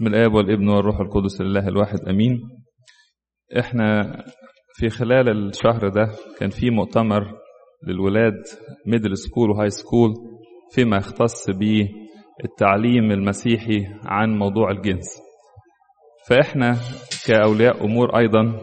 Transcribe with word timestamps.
من 0.00 0.06
الآب 0.14 0.34
والابن 0.34 0.68
والروح 0.68 1.00
القدس 1.00 1.40
لله 1.40 1.68
الواحد 1.68 1.98
أمين. 2.08 2.40
إحنا 3.58 4.02
في 4.74 4.88
خلال 4.88 5.28
الشهر 5.48 5.88
ده 5.88 6.08
كان 6.38 6.50
في 6.50 6.70
مؤتمر 6.70 7.32
للولاد 7.86 8.34
middle 8.86 9.16
school 9.16 9.50
و 9.50 9.70
high 9.70 9.86
school 9.86 10.10
فيما 10.74 10.96
يختص 10.96 11.50
بالتعليم 11.50 13.10
المسيحي 13.10 13.86
عن 14.06 14.38
موضوع 14.38 14.70
الجنس. 14.70 15.06
فإحنا 16.28 16.76
كأولياء 17.26 17.84
أمور 17.84 18.18
أيضا 18.18 18.60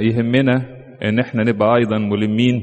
يهمنا 0.00 0.54
إن 1.02 1.18
إحنا 1.20 1.42
نبقى 1.44 1.76
أيضا 1.76 1.98
ملمين 1.98 2.62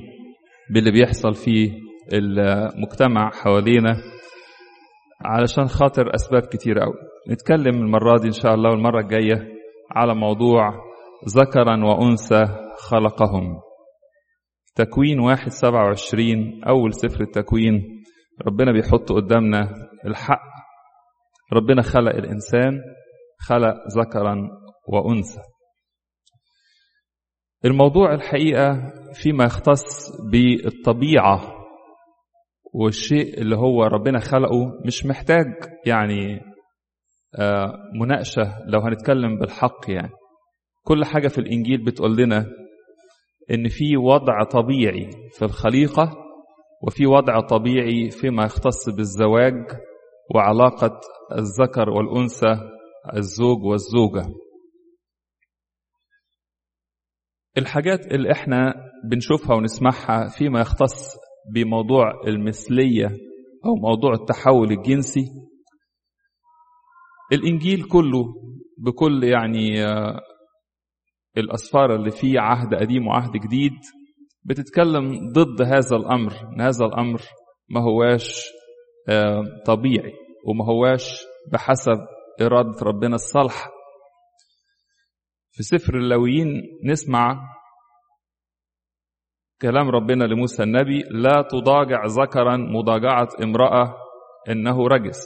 باللي 0.73 0.91
بيحصل 0.91 1.34
في 1.34 1.71
المجتمع 2.13 3.29
حوالينا 3.29 3.97
علشان 5.25 5.66
خاطر 5.68 6.16
أسباب 6.16 6.41
كتير 6.41 6.79
قوي 6.79 7.09
نتكلم 7.30 7.75
المرة 7.75 8.18
دي 8.20 8.27
إن 8.27 8.32
شاء 8.34 8.54
الله 8.54 8.70
والمرة 8.70 9.00
الجاية 9.02 9.48
على 9.91 10.16
موضوع 10.16 10.73
ذكرا 11.38 11.84
وأنثى 11.86 12.45
خلقهم. 12.77 13.59
تكوين 14.76 15.20
واحد 15.20 15.50
سبعة 15.52 15.86
وعشرين 15.86 16.62
أول 16.67 16.94
سفر 16.94 17.22
التكوين 17.22 18.03
ربنا 18.48 18.72
بيحط 18.72 19.12
قدامنا 19.12 19.70
الحق. 20.05 20.41
ربنا 21.53 21.81
خلق 21.81 22.16
الإنسان 22.16 22.80
خلق 23.39 23.75
ذكرا 23.98 24.50
وأنثى. 24.88 25.41
الموضوع 27.66 28.14
الحقيقة 28.14 28.94
فيما 29.14 29.44
يختص 29.44 30.11
بالطبيعة 30.31 31.55
والشيء 32.73 33.41
اللي 33.41 33.55
هو 33.58 33.84
ربنا 33.84 34.20
خلقه 34.20 34.72
مش 34.86 35.05
محتاج 35.05 35.45
يعني 35.86 36.41
مناقشة 38.01 38.57
لو 38.67 38.79
هنتكلم 38.79 39.39
بالحق 39.39 39.89
يعني. 39.91 40.11
كل 40.83 41.05
حاجة 41.05 41.27
في 41.27 41.38
الإنجيل 41.38 41.86
بتقول 41.86 42.17
لنا 42.17 42.45
إن 43.52 43.67
في 43.67 43.97
وضع 43.97 44.44
طبيعي 44.44 45.09
في 45.31 45.45
الخليقة 45.45 46.11
وفي 46.83 47.05
وضع 47.08 47.39
طبيعي 47.39 48.09
فيما 48.09 48.44
يختص 48.44 48.89
بالزواج 48.89 49.53
وعلاقة 50.36 50.99
الذكر 51.38 51.89
والأنثى 51.89 52.69
الزوج 53.16 53.64
والزوجة. 53.64 54.25
الحاجات 57.58 58.05
اللي 58.14 58.31
إحنا 58.31 58.73
بنشوفها 59.09 59.55
ونسمعها 59.55 60.27
فيما 60.27 60.61
يختص 60.61 61.16
بموضوع 61.53 62.21
المثلية 62.27 63.05
أو 63.66 63.75
موضوع 63.81 64.14
التحول 64.14 64.71
الجنسي 64.71 65.25
الإنجيل 67.31 67.83
كله 67.83 68.25
بكل 68.77 69.23
يعني 69.23 69.83
الأسفار 71.38 71.95
اللي 71.95 72.11
فيه 72.11 72.39
عهد 72.39 72.75
قديم 72.75 73.08
وعهد 73.08 73.31
جديد 73.31 73.73
بتتكلم 74.44 75.31
ضد 75.31 75.61
هذا 75.61 75.95
الأمر. 75.95 76.33
إن 76.53 76.61
هذا 76.61 76.86
الأمر 76.86 77.21
ما 77.69 77.81
هواش 77.81 78.44
طبيعي 79.66 80.13
وما 80.45 80.66
هواش 80.66 81.25
بحسب 81.52 81.97
إرادة 82.41 82.80
ربنا 82.83 83.16
الصالحة 83.16 83.71
في 85.52 85.64
سفر 85.64 85.97
اللاويين 85.97 86.47
نسمع 86.86 87.39
كلام 89.61 89.89
ربنا 89.89 90.23
لموسى 90.23 90.64
النبي 90.64 90.99
لا 91.11 91.41
تضاجع 91.52 92.05
ذكرا 92.05 92.58
مضاجعة 92.58 93.27
امرأة 93.43 93.95
إنه 94.49 94.88
رجس. 94.88 95.23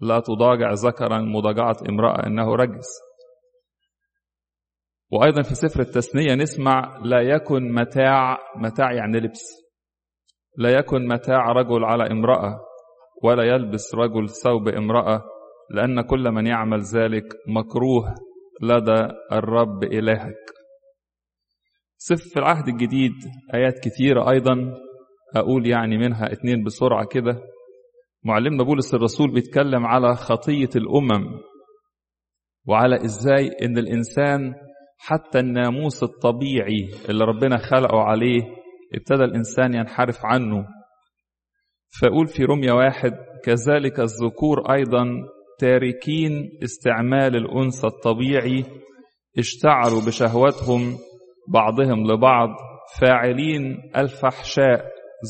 لا 0.00 0.20
تضاجع 0.20 0.72
ذكرا 0.72 1.18
مضاجعة 1.18 1.76
امرأة 1.88 2.26
إنه 2.26 2.54
رجس. 2.54 2.86
وأيضا 5.10 5.42
في 5.42 5.54
سفر 5.54 5.80
التثنية 5.80 6.34
نسمع 6.34 6.98
لا 7.04 7.20
يكن 7.20 7.74
متاع 7.74 8.38
متاع 8.56 8.92
يعني 8.92 9.20
لبس. 9.20 9.66
لا 10.58 10.70
يكن 10.70 11.08
متاع 11.08 11.52
رجل 11.52 11.84
على 11.84 12.10
امرأة 12.10 12.60
ولا 13.22 13.44
يلبس 13.44 13.94
رجل 13.94 14.28
ثوب 14.28 14.68
امرأة 14.68 15.22
لأن 15.70 16.00
كل 16.00 16.30
من 16.30 16.46
يعمل 16.46 16.80
ذلك 16.80 17.24
مكروه 17.48 18.14
لدى 18.62 19.08
الرب 19.32 19.84
إلهك. 19.84 20.50
سف 21.98 22.22
في 22.32 22.38
العهد 22.38 22.68
الجديد 22.68 23.12
آيات 23.54 23.74
كثيرة 23.78 24.30
أيضا 24.30 24.74
أقول 25.36 25.66
يعني 25.66 25.98
منها 25.98 26.32
اتنين 26.32 26.64
بسرعة 26.64 27.06
كده. 27.10 27.42
معلمنا 28.26 28.64
بولس 28.64 28.94
الرسول 28.94 29.32
بيتكلم 29.32 29.86
على 29.86 30.14
خطية 30.14 30.68
الأمم 30.76 31.26
وعلى 32.68 33.04
إزاي 33.04 33.50
إن 33.62 33.78
الإنسان 33.78 34.54
حتى 34.98 35.38
الناموس 35.38 36.02
الطبيعي 36.02 36.88
اللي 37.08 37.24
ربنا 37.24 37.56
خلقه 37.58 37.98
عليه 37.98 38.42
ابتدى 38.94 39.24
الإنسان 39.24 39.74
ينحرف 39.74 40.18
عنه. 40.24 40.66
فأقول 42.00 42.26
في 42.26 42.44
رمية 42.44 42.72
واحد 42.72 43.12
كذلك 43.44 44.00
الذكور 44.00 44.72
أيضا 44.72 45.06
تاركين 45.58 46.50
استعمال 46.62 47.36
الأنثى 47.36 47.86
الطبيعي 47.86 48.64
اشتعلوا 49.38 50.00
بشهوتهم 50.06 50.96
بعضهم 51.48 52.12
لبعض 52.12 52.48
فاعلين 53.00 53.76
الفحشاء 53.96 54.84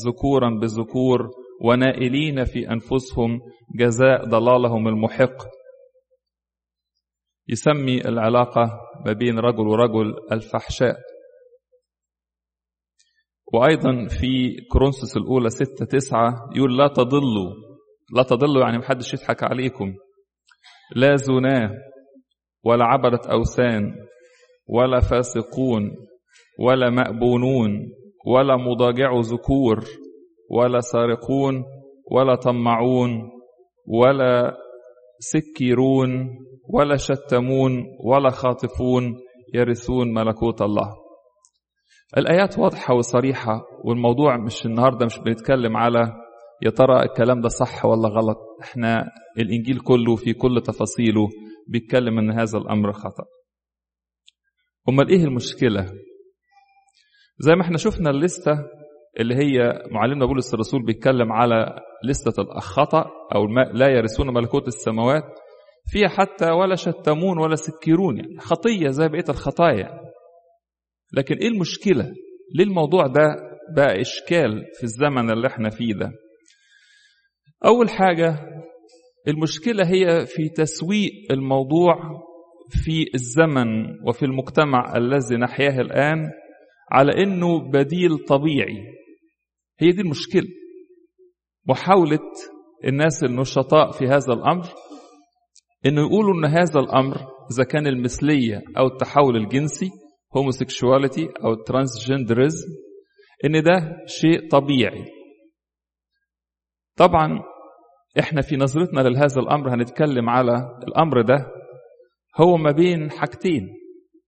ذكورا 0.07 0.59
بذكور 0.61 1.29
ونائلين 1.63 2.43
في 2.43 2.71
أنفسهم 2.71 3.39
جزاء 3.79 4.25
ضلالهم 4.25 4.87
المحق. 4.87 5.37
يسمي 7.49 8.01
العلاقة 8.01 8.79
ما 9.05 9.13
بين 9.13 9.39
رجل 9.39 9.67
ورجل 9.67 10.15
الفحشاء. 10.31 10.97
وأيضا 13.53 14.07
في 14.07 14.55
كورنثوس 14.71 15.17
الأولى 15.17 15.49
ستة 15.49 15.85
تسعة 15.85 16.49
يقول 16.55 16.77
لا 16.77 16.87
تضلوا 16.87 17.53
لا 18.15 18.23
تضلوا 18.23 18.63
يعني 18.63 18.77
محدش 18.77 19.13
يضحك 19.13 19.43
عليكم. 19.43 19.95
لا 20.95 21.15
زناه 21.15 21.71
ولا 22.63 22.85
عبرة 22.85 23.21
أوثان 23.31 23.95
ولا 24.67 24.99
فاسقون 24.99 25.95
ولا 26.59 26.89
مأبونون 26.89 27.89
ولا 28.25 28.57
مضاجع 28.57 29.19
ذكور. 29.19 29.85
ولا 30.49 30.79
سارقون 30.79 31.63
ولا 32.11 32.35
طمعون 32.35 33.29
ولا 33.87 34.57
سكيرون 35.19 36.29
ولا 36.69 36.95
شتمون 36.95 37.85
ولا 38.03 38.29
خاطفون 38.29 39.15
يرثون 39.53 40.13
ملكوت 40.13 40.61
الله. 40.61 40.93
الآيات 42.17 42.59
واضحة 42.59 42.93
وصريحة 42.93 43.61
والموضوع 43.83 44.37
مش 44.37 44.65
النهاردة 44.65 45.05
مش 45.05 45.19
بنتكلم 45.19 45.77
على 45.77 46.13
يا 46.65 46.69
ترى 46.69 47.03
الكلام 47.03 47.41
ده 47.41 47.49
صح 47.49 47.85
ولا 47.85 48.09
غلط. 48.09 48.37
إحنا 48.63 49.05
الإنجيل 49.39 49.79
كله 49.79 50.15
في 50.15 50.33
كل 50.33 50.61
تفاصيله 50.61 51.27
بيتكلم 51.67 52.19
إن 52.19 52.31
هذا 52.39 52.57
الأمر 52.57 52.93
خطأ. 52.93 53.23
أمال 54.89 55.09
إيه 55.09 55.23
المشكلة؟ 55.23 55.85
زي 57.39 57.53
ما 57.55 57.61
إحنا 57.61 57.77
شفنا 57.77 58.09
الليستة 58.09 58.51
اللي 59.19 59.35
هي 59.35 59.83
معلمنا 59.91 60.25
بولس 60.25 60.53
الرسول 60.53 60.85
بيتكلم 60.85 61.31
على 61.31 61.79
لستة 62.03 62.41
الخطأ 62.41 63.05
أو 63.35 63.45
لا 63.73 63.87
يرثون 63.89 64.33
ملكوت 64.33 64.67
السماوات 64.67 65.23
فيها 65.91 66.07
حتى 66.07 66.51
ولا 66.51 66.75
شتمون 66.75 67.39
ولا 67.39 67.55
سكرون 67.55 68.17
يعني 68.17 68.37
خطية 68.39 68.89
زي 68.89 69.07
بقية 69.07 69.23
الخطايا 69.29 69.89
لكن 71.13 71.35
إيه 71.35 71.47
المشكلة؟ 71.47 72.13
ليه 72.55 72.63
الموضوع 72.63 73.07
ده 73.07 73.35
بقى 73.75 74.01
إشكال 74.01 74.65
في 74.77 74.83
الزمن 74.83 75.29
اللي 75.31 75.47
إحنا 75.47 75.69
فيه 75.69 75.93
ده؟ 75.93 76.11
أول 77.65 77.89
حاجة 77.89 78.35
المشكلة 79.27 79.83
هي 79.87 80.25
في 80.25 80.49
تسويق 80.49 81.11
الموضوع 81.31 81.95
في 82.69 83.05
الزمن 83.15 83.67
وفي 84.07 84.25
المجتمع 84.25 84.93
الذي 84.97 85.35
نحياه 85.37 85.81
الآن 85.81 86.31
على 86.91 87.23
إنه 87.23 87.59
بديل 87.71 88.17
طبيعي. 88.17 88.96
هي 89.79 89.91
دي 89.91 90.01
المشكلة. 90.01 90.47
محاولة 91.67 92.19
الناس 92.85 93.23
النشطاء 93.23 93.91
في 93.91 94.05
هذا 94.07 94.33
الأمر 94.33 94.67
إنه 95.85 96.01
يقولوا 96.01 96.33
إن 96.33 96.45
هذا 96.45 96.79
الأمر 96.79 97.15
إذا 97.51 97.63
كان 97.63 97.87
المثلية 97.87 98.61
أو 98.77 98.87
التحول 98.87 99.35
الجنسي 99.37 99.89
homosexuality 100.37 101.43
أو 101.45 101.55
transgenderism 101.55 102.69
إن 103.45 103.63
ده 103.63 103.97
شيء 104.07 104.49
طبيعي. 104.49 105.05
طبعا 106.97 107.39
إحنا 108.19 108.41
في 108.41 108.55
نظرتنا 108.57 109.01
لهذا 109.01 109.41
الأمر 109.41 109.73
هنتكلم 109.75 110.29
على 110.29 110.57
الأمر 110.87 111.21
ده 111.21 111.51
هو 112.41 112.57
ما 112.57 112.71
بين 112.71 113.11
حاجتين 113.11 113.67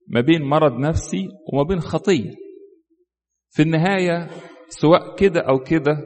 ما 0.07 0.21
بين 0.21 0.41
مرض 0.41 0.73
نفسي 0.79 1.27
وما 1.53 1.63
بين 1.63 1.79
خطية. 1.79 2.31
في 3.49 3.61
النهاية 3.61 4.29
سواء 4.69 5.15
كده 5.15 5.41
أو 5.41 5.59
كده 5.59 5.97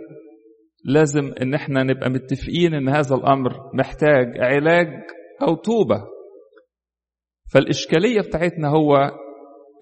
لازم 0.85 1.33
إن 1.41 1.53
إحنا 1.53 1.83
نبقى 1.83 2.09
متفقين 2.09 2.73
إن 2.73 2.89
هذا 2.89 3.15
الأمر 3.15 3.51
محتاج 3.73 4.27
علاج 4.39 4.87
أو 5.41 5.55
توبة. 5.55 6.03
فالإشكالية 7.53 8.21
بتاعتنا 8.21 8.69
هو 8.69 9.11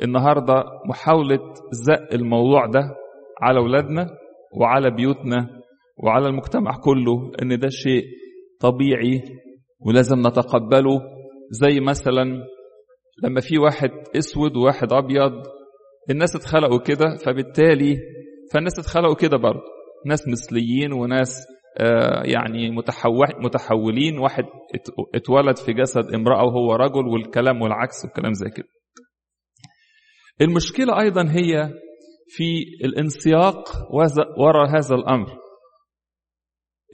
النهاردة 0.04 0.63
محاولة 0.89 1.39
زق 1.72 2.13
الموضوع 2.13 2.66
ده 2.66 2.81
على 3.42 3.60
أولادنا 3.60 4.07
وعلى 4.60 4.92
بيوتنا 4.95 5.48
وعلى 6.04 6.28
المجتمع 6.28 6.72
كله 6.83 7.31
إن 7.42 7.60
ده 7.60 7.68
شيء 7.69 8.04
طبيعي 8.60 9.22
ولازم 9.80 10.19
نتقبله. 10.28 11.01
زي 11.51 11.80
مثلا 11.80 12.24
لما 13.24 13.42
في 13.42 13.57
واحد 13.57 13.89
أسود 14.18 14.57
وواحد 14.57 14.94
أبيض 14.94 15.31
الناس 16.10 16.36
اتخلقوا 16.36 16.80
كده 16.80 17.16
فبالتالي 17.25 17.98
فالناس 18.53 18.80
اتخلقوا 18.80 19.15
كده 19.15 19.38
برضه. 19.38 19.62
ناس 20.06 20.27
مثليين 20.27 20.94
وناس 20.94 21.38
آه 21.80 22.24
يعني 22.25 22.71
متحولين. 23.39 24.19
واحد 24.19 24.44
اتولد 25.15 25.57
في 25.57 25.74
جسد 25.74 26.13
امرأة 26.13 26.44
وهو 26.44 26.75
رجل 26.75 27.07
والكلام 27.07 27.62
والعكس 27.62 28.06
والكلام 28.06 28.33
زي 28.33 28.50
كده. 28.50 28.68
المشكلة 30.42 31.00
أيضا 31.00 31.21
هي 31.21 31.74
في 32.27 32.63
الانسياق 32.86 33.69
وراء 34.38 34.69
هذا 34.77 34.95
الأمر. 34.95 35.38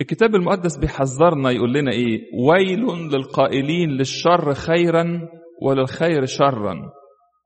الكتاب 0.02 0.36
المقدس 0.36 0.78
بيحذرنا 0.78 1.52
يقول 1.52 1.74
لنا 1.74 1.92
إيه؟ 1.92 2.20
ويل 2.48 2.86
للقائلين 2.86 3.90
للشر 3.90 4.54
خيرا 4.54 5.30
وللخير 5.62 6.26
شرا. 6.26 6.92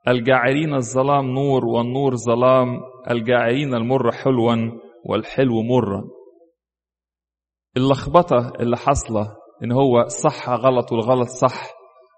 الجاعلين 0.07 0.73
الظلام 0.73 1.25
نور 1.25 1.65
والنور 1.65 2.15
ظلام 2.15 2.79
الجاعلين 3.11 3.73
المر 3.73 4.11
حلوا 4.11 4.55
والحلو 5.05 5.61
مرا 5.63 6.03
اللخبطة 7.77 8.53
اللي 8.59 8.77
حاصلة 8.77 9.35
إن 9.63 9.71
هو 9.71 10.07
صح 10.07 10.49
غلط 10.49 10.91
والغلط 10.91 11.27
صح 11.27 11.71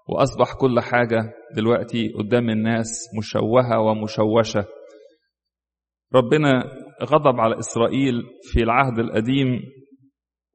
وأصبح 0.08 0.54
كل 0.60 0.80
حاجة 0.80 1.32
دلوقتي 1.56 2.08
قدام 2.18 2.50
الناس 2.50 3.08
مشوهة 3.18 3.80
ومشوشة. 3.80 4.64
ربنا 6.14 6.64
غضب 7.02 7.40
على 7.40 7.58
إسرائيل 7.58 8.22
في 8.42 8.62
العهد 8.62 8.98
القديم 8.98 9.60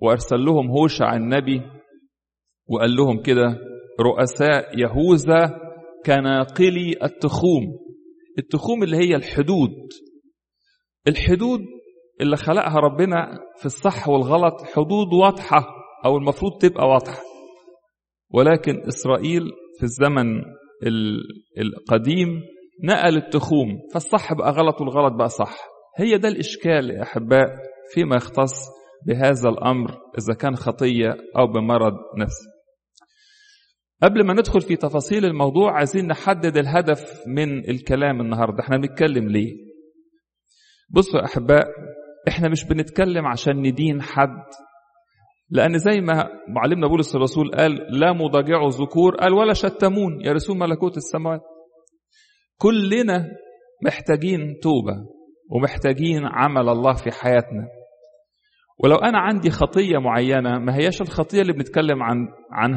وأرسل 0.02 0.40
لهم 0.40 0.68
هوشع 0.72 1.16
النبي 1.16 1.62
وقال 2.68 2.96
لهم 2.96 3.22
كده 3.22 3.58
رؤساء 4.02 4.80
يهوذا 4.80 5.69
كناقلي 6.06 6.96
التخوم. 7.04 7.63
التخوم 8.38 8.84
اللي 8.84 8.98
هي 8.98 9.16
الحدود. 9.16 9.72
الحدود 11.07 11.62
اللي 12.22 12.38
خلقها 12.38 12.80
ربنا 12.80 13.40
في 13.60 13.66
الصح 13.66 14.07
والغلط 14.10 14.62
حدود 14.62 15.13
واضحة 15.13 15.68
أو 16.06 16.18
المفروض 16.18 16.51
تبقى 16.62 16.88
واضحة. 16.88 17.22
ولكن 18.34 18.81
إسرائيل 18.88 19.42
في 19.78 19.84
الزمن 19.84 20.42
القديم 21.57 22.42
نقل 22.84 23.18
التخوم 23.18 23.68
فالصح 23.94 24.34
بقى 24.34 24.52
غلط 24.52 24.81
والغلط 24.81 25.13
بقى 25.13 25.30
صح. 25.30 25.68
هي 25.98 26.18
ده 26.18 26.28
الإشكال 26.30 26.90
يا 26.90 27.02
أحباء 27.04 27.48
فيما 27.94 28.16
يختص 28.16 28.56
بهذا 29.07 29.50
الأمر 29.50 29.92
إذا 29.92 30.34
كان 30.34 30.56
خطية 30.56 31.18
أو 31.38 31.48
بمرض 31.48 31.94
نفسي. 32.18 32.58
قبل 34.04 34.25
ما 34.25 34.34
ندخل 34.34 34.62
في 34.62 34.75
تفاصيل 34.75 35.25
الموضوع 35.25 35.78
عايزين 35.78 36.07
نحدد 36.07 36.57
الهدف 36.57 37.24
من 37.28 37.69
الكلام 37.69 38.22
النهاردة. 38.22 38.63
إحنا 38.63 38.78
بنتكلم 38.78 39.30
ليه؟ 39.30 39.56
بصوا 40.90 41.19
يا 41.19 41.25
أحباء 41.25 41.68
إحنا 42.28 42.50
مش 42.50 42.66
بنتكلم 42.66 43.28
عشان 43.28 43.62
ندين 43.62 44.01
حد. 44.01 44.44
لأن 45.50 45.78
زي 45.78 46.01
ما 46.01 46.30
معلمنا 46.48 46.88
بولس 46.88 47.16
الرسول 47.16 47.51
قال 47.51 48.00
لا 48.00 48.13
مضاجعوا 48.13 48.69
ذكور 48.69 49.16
قال 49.16 49.34
ولا 49.34 49.54
شتمون 49.54 50.25
يرثون 50.25 50.60
ملكوت 50.60 50.98
السماوات. 50.98 51.42
كلنا 52.57 53.28
محتاجين 53.86 54.60
توبة 54.63 54.94
ومحتاجين 55.50 56.25
عمل 56.25 56.69
الله 56.69 56.94
في 56.94 57.12
حياتنا. 57.12 57.68
ولو 58.84 58.95
أنا 58.95 59.19
عندي 59.19 59.50
خطية 59.50 59.98
معينة 59.98 60.60
ما 60.60 60.75
هياش 60.75 61.02
الخطية 61.02 61.42
اللي 61.42 61.54
بنتكلم 61.54 62.04
عن 62.04 62.28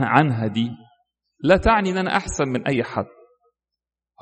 عنها 0.04 0.46
دي. 0.46 0.70
لا 1.42 1.56
تعني 1.56 1.90
أن 1.90 1.96
أنا 1.98 2.16
أحسن 2.16 2.48
من 2.48 2.66
أي 2.66 2.82
حد. 2.82 3.06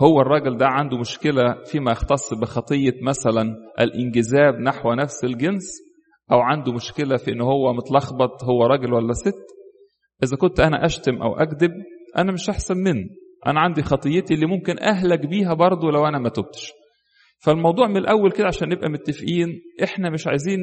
هو 0.03 0.21
الراجل 0.21 0.57
ده 0.57 0.67
عنده 0.67 0.99
مشكلة 0.99 1.63
فيما 1.65 1.93
يختص 1.93 2.35
بخطية 2.35 2.95
مثلا 3.03 3.57
الإنجذاب 3.81 4.55
نحو 4.55 4.93
نفس 4.95 5.25
الجنس 5.25 5.63
أو 6.33 6.41
عنده 6.41 6.73
مشكلة 6.73 7.17
في 7.17 7.33
أنه 7.33 7.45
هو 7.45 7.73
متلخبط 7.73 8.45
هو 8.45 8.67
راجل 8.67 8.93
ولا 8.93 9.13
ست. 9.13 9.47
إذا 10.23 10.37
كنت 10.37 10.61
أنا 10.61 10.85
أشتم 10.85 11.23
أو 11.23 11.37
أكذب 11.37 11.71
أنا 12.19 12.33
مش 12.33 12.51
أحسن 12.51 12.77
منه. 12.77 13.05
أنا 13.47 13.61
عندي 13.61 13.83
خطيتي 13.83 14.35
اللي 14.35 14.47
ممكن 14.47 14.79
أهلك 14.79 15.27
بيها 15.27 15.55
برضه 15.55 15.91
لو 15.91 16.07
أنا 16.07 16.19
ما 16.19 16.29
تبتش. 16.29 16.73
فالموضوع 17.39 17.87
من 17.87 17.97
الأول 17.97 18.33
كده 18.33 18.47
عشان 18.47 18.69
نبقى 18.69 18.89
متفقين 18.91 19.61
إحنا 19.85 20.11
مش 20.11 20.27
عايزين 20.27 20.59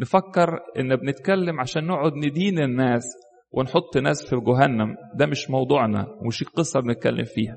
نفكر 0.00 0.58
إن 0.78 0.96
بنتكلم 0.96 1.60
عشان 1.60 1.86
نقعد 1.86 2.12
ندين 2.14 2.58
الناس. 2.58 3.04
ونحط 3.52 3.96
ناس 3.96 4.26
في 4.30 4.36
جهنم 4.36 4.96
ده 5.14 5.26
مش 5.26 5.50
موضوعنا 5.50 6.06
ومش 6.22 6.42
القصة 6.42 6.80
بنتكلم 6.80 7.24
فيها. 7.24 7.56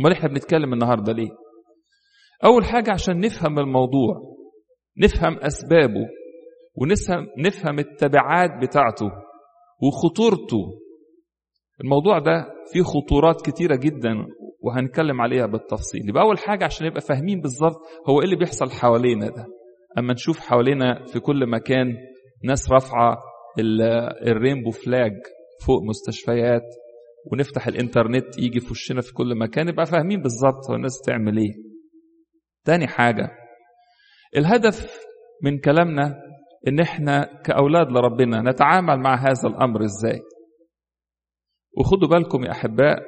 أمال 0.00 0.12
إحنا 0.12 0.28
بنتكلم 0.28 0.72
النهاردة 0.72 1.12
ليه؟ 1.12 1.28
أول 2.44 2.64
حاجة 2.64 2.90
عشان 2.92 3.20
نفهم 3.20 3.58
الموضوع 3.58 4.14
نفهم 4.98 5.38
أسبابه 5.38 6.06
ونفهم 6.74 7.26
نفهم 7.38 7.78
التبعات 7.78 8.50
بتاعته 8.62 9.10
وخطورته. 9.82 10.78
الموضوع 11.84 12.18
ده 12.18 12.46
فيه 12.72 12.82
خطورات 12.82 13.42
كتيرة 13.50 13.76
جدا 13.76 14.14
وهنتكلم 14.60 15.20
عليها 15.20 15.46
بالتفصيل. 15.46 16.08
يبقى 16.08 16.22
أول 16.22 16.38
حاجة 16.38 16.64
عشان 16.64 16.86
نبقى 16.86 17.00
فاهمين 17.00 17.40
بالظبط 17.40 17.80
هو 18.08 18.18
إيه 18.20 18.24
اللي 18.24 18.36
بيحصل 18.36 18.70
حوالينا 18.70 19.28
ده. 19.28 19.46
أما 19.98 20.12
نشوف 20.12 20.40
حوالينا 20.40 21.04
في 21.06 21.20
كل 21.20 21.46
مكان 21.50 21.86
ناس 22.44 22.72
رافعة 22.72 23.18
الرينبو 24.28 24.70
فلاج 24.70 25.12
فوق 25.66 25.82
مستشفيات 25.82 26.62
ونفتح 27.32 27.66
الإنترنت 27.66 28.38
يجي 28.38 28.60
في 28.60 28.70
وشنا 28.70 29.00
في 29.00 29.12
كل 29.12 29.38
مكان 29.38 29.68
يبقى 29.68 29.86
فاهمين 29.86 30.22
بالظبط 30.22 30.70
هو 30.70 30.74
الناس 30.76 31.00
تعمل 31.06 31.36
إيه. 31.38 31.54
تاني 32.64 32.86
حاجة 32.88 33.30
الهدف 34.36 35.00
من 35.42 35.58
كلامنا 35.58 36.22
إن 36.68 36.80
إحنا 36.80 37.40
كأولاد 37.44 37.86
لربنا 37.88 38.42
نتعامل 38.50 39.00
مع 39.00 39.14
هذا 39.14 39.48
الأمر 39.48 39.84
إزاي. 39.84 40.20
وخدوا 41.78 42.08
بالكم 42.08 42.44
يا 42.44 42.50
أحباء 42.50 42.98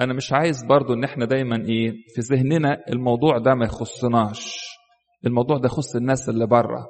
أنا 0.00 0.14
مش 0.14 0.32
عايز 0.32 0.64
برضو 0.64 0.94
إن 0.94 1.04
إحنا 1.04 1.24
دايما 1.24 1.56
إيه 1.68 1.92
في 2.14 2.20
ذهننا 2.20 2.84
الموضوع 2.88 3.38
ده 3.38 3.54
ما 3.54 3.64
يخصناش. 3.64 4.56
الموضوع 5.26 5.56
ده 5.58 5.66
يخص 5.66 5.96
الناس 5.96 6.28
اللي 6.28 6.46
بره. 6.46 6.86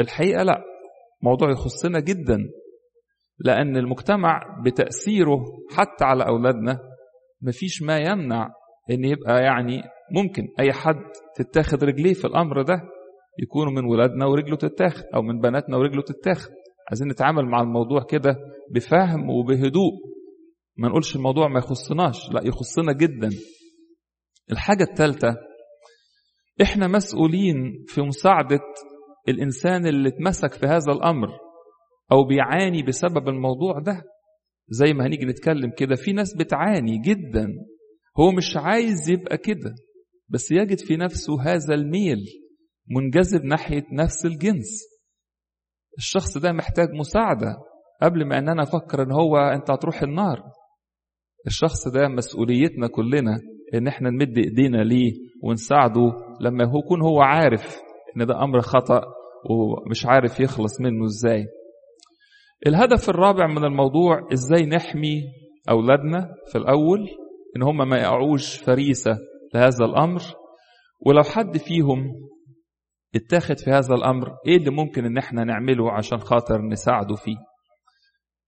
الحقيقة 0.00 0.42
لأ. 0.42 0.62
موضوع 1.22 1.50
يخصنا 1.50 2.00
جدا 2.00 2.38
لأن 3.38 3.76
المجتمع 3.76 4.40
بتأثيره 4.64 5.44
حتى 5.70 6.04
على 6.04 6.26
أولادنا 6.26 6.78
مفيش 7.42 7.82
ما 7.82 7.96
يمنع 7.98 8.48
أن 8.90 9.04
يبقى 9.04 9.42
يعني 9.42 9.82
ممكن 10.12 10.42
أي 10.60 10.72
حد 10.72 11.02
تتاخد 11.36 11.84
رجليه 11.84 12.14
في 12.14 12.24
الأمر 12.26 12.62
ده 12.62 12.82
يكونوا 13.42 13.72
من 13.72 13.84
ولادنا 13.84 14.26
ورجله 14.26 14.56
تتاخد 14.56 15.04
أو 15.14 15.22
من 15.22 15.40
بناتنا 15.40 15.76
ورجله 15.76 16.02
تتاخد. 16.02 16.50
عايزين 16.90 17.08
نتعامل 17.08 17.44
مع 17.46 17.60
الموضوع 17.60 18.02
كده 18.10 18.36
بفهم 18.74 19.30
وبهدوء. 19.30 19.92
ما 20.76 20.88
نقولش 20.88 21.16
الموضوع 21.16 21.48
ما 21.48 21.58
يخصناش 21.58 22.30
لا 22.32 22.40
يخصنا 22.44 22.92
جدا. 22.92 23.30
الحاجة 24.52 24.82
الثالثة 24.82 25.36
إحنا 26.62 26.86
مسؤولين 26.88 27.84
في 27.86 28.02
مساعدة 28.02 28.60
الإنسان 29.28 29.86
اللي 29.86 30.08
اتمسك 30.08 30.52
في 30.52 30.66
هذا 30.66 30.92
الأمر 30.92 31.28
أو 32.12 32.24
بيعاني 32.24 32.82
بسبب 32.82 33.28
الموضوع 33.28 33.78
ده 33.78 34.02
زي 34.68 34.92
ما 34.92 35.06
هنيجي 35.06 35.26
نتكلم 35.26 35.70
كده 35.78 35.94
في 35.94 36.12
ناس 36.12 36.36
بتعاني 36.36 36.98
جدا. 36.98 37.48
هو 38.18 38.30
مش 38.32 38.56
عايز 38.56 39.10
يبقى 39.10 39.38
كده 39.38 39.74
بس 40.28 40.52
يجد 40.52 40.78
في 40.78 40.96
نفسه 40.96 41.42
هذا 41.42 41.74
الميل 41.74 42.18
منجذب 42.90 43.44
ناحية 43.44 43.82
نفس 43.92 44.26
الجنس. 44.26 44.82
الشخص 45.98 46.38
ده 46.38 46.52
محتاج 46.52 46.88
مساعدة 46.90 47.56
قبل 48.02 48.24
ما 48.28 48.38
إن 48.38 48.48
أنا 48.48 48.62
أفكر 48.62 49.02
إن 49.02 49.12
هو 49.12 49.36
أنت 49.36 49.70
هتروح 49.70 50.02
النار. 50.02 50.42
الشخص 51.46 51.88
ده 51.88 52.08
مسؤوليتنا 52.08 52.86
كلنا 52.86 53.38
إن 53.74 53.88
إحنا 53.88 54.10
نمد 54.10 54.38
إيدينا 54.38 54.84
ليه 54.84 55.12
ونساعده 55.42 56.12
لما 56.40 56.64
يكون 56.64 57.02
هو 57.02 57.20
عارف 57.20 57.76
إن 58.16 58.26
ده 58.26 58.42
أمر 58.44 58.60
خطأ 58.60 59.02
ومش 59.50 60.06
عارف 60.06 60.40
يخلص 60.40 60.80
منه 60.80 61.04
إزاي. 61.04 61.46
الهدف 62.66 63.10
الرابع 63.10 63.46
من 63.46 63.64
الموضوع 63.64 64.28
إزاي 64.32 64.66
نحمي 64.66 65.22
أولادنا 65.70 66.28
في 66.52 66.58
الأول 66.58 67.08
إن 67.56 67.62
هم 67.62 67.88
ما 67.88 67.96
يقعوش 67.98 68.56
فريسة 68.56 69.18
لهذا 69.54 69.84
الأمر 69.84 70.20
ولو 71.06 71.22
حد 71.22 71.56
فيهم 71.58 72.12
اتاخد 73.14 73.58
في 73.58 73.70
هذا 73.70 73.94
الأمر 73.94 74.28
إيه 74.46 74.56
اللي 74.56 74.70
ممكن 74.70 75.04
إن 75.04 75.18
إحنا 75.18 75.44
نعمله 75.44 75.92
عشان 75.92 76.18
خاطر 76.18 76.62
نساعده 76.62 77.14
فيه؟ 77.14 77.36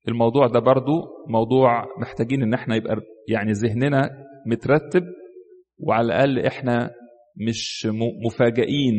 الموضوع 0.08 0.46
ده 0.46 0.60
برضو 0.60 1.02
موضوع 1.28 1.84
محتاجين 2.00 2.42
إن 2.42 2.54
إحنا 2.54 2.76
يبقى 2.76 2.96
يعني 3.28 3.52
ذهننا 3.52 4.10
مترتب 4.46 5.02
وعلى 5.78 6.06
الأقل 6.06 6.38
إحنا 6.46 6.90
مش 7.48 7.88
مفاجئين 8.26 8.94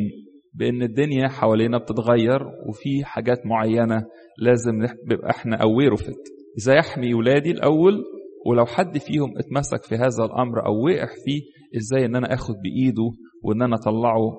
بأن 0.60 0.82
الدنيا 0.84 1.28
حوالينا 1.28 1.78
بتتغير 1.78 2.42
وفي 2.70 3.06
حاجات 3.06 3.46
معينة 3.46 4.06
لازم 4.38 4.76
نبقى 5.12 5.30
إحنا 5.30 5.56
اويرو 5.64 5.96
فيت 5.96 6.30
إزاي 6.58 6.80
احمي 6.80 7.14
ولادي 7.14 7.52
الأول 7.52 8.04
ولو 8.46 8.66
حد 8.66 8.98
فيهم 8.98 9.38
اتمسك 9.38 9.84
في 9.84 9.96
هذا 9.96 10.24
الأمر 10.26 10.66
أو 10.66 10.86
وقع 10.86 11.06
فيه 11.26 11.42
إزاي 11.78 12.06
إن 12.06 12.16
أنا 12.16 12.34
آخد 12.34 12.56
بإيده 12.64 13.12
وإن 13.44 13.62
أنا 13.62 13.76
أطلعه 13.76 14.32